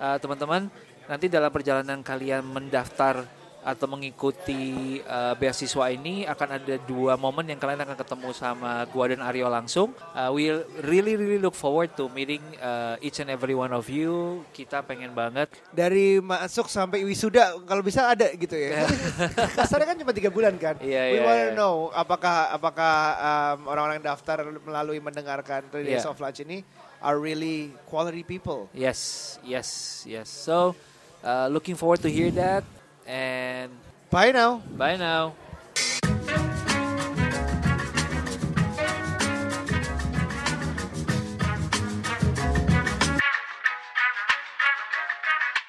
[0.00, 0.68] uh, teman-teman,
[1.08, 3.24] nanti dalam perjalanan kalian mendaftar
[3.66, 9.10] atau mengikuti uh, beasiswa ini akan ada dua momen yang kalian akan ketemu sama gua
[9.10, 9.90] dan Aryo langsung.
[10.14, 10.54] Uh, we
[10.86, 14.46] really really look forward to meeting uh, each and every one of you.
[14.54, 18.86] Kita pengen banget dari masuk sampai wisuda kalau bisa ada gitu ya.
[19.58, 20.78] Kasarnya kan cuma tiga bulan kan.
[20.78, 21.58] Iya, We iya, wanna iya.
[21.58, 26.14] know apakah apakah um, orang-orang yang daftar melalui mendengarkan Three Days Iya.
[26.14, 26.62] of Lunch ini
[27.02, 28.70] are really quality people.
[28.70, 30.30] Yes, yes, yes.
[30.30, 30.78] So,
[31.26, 32.62] uh, looking forward to hear that.
[33.06, 33.70] And
[34.10, 34.62] Bye now.
[34.76, 35.34] bye now.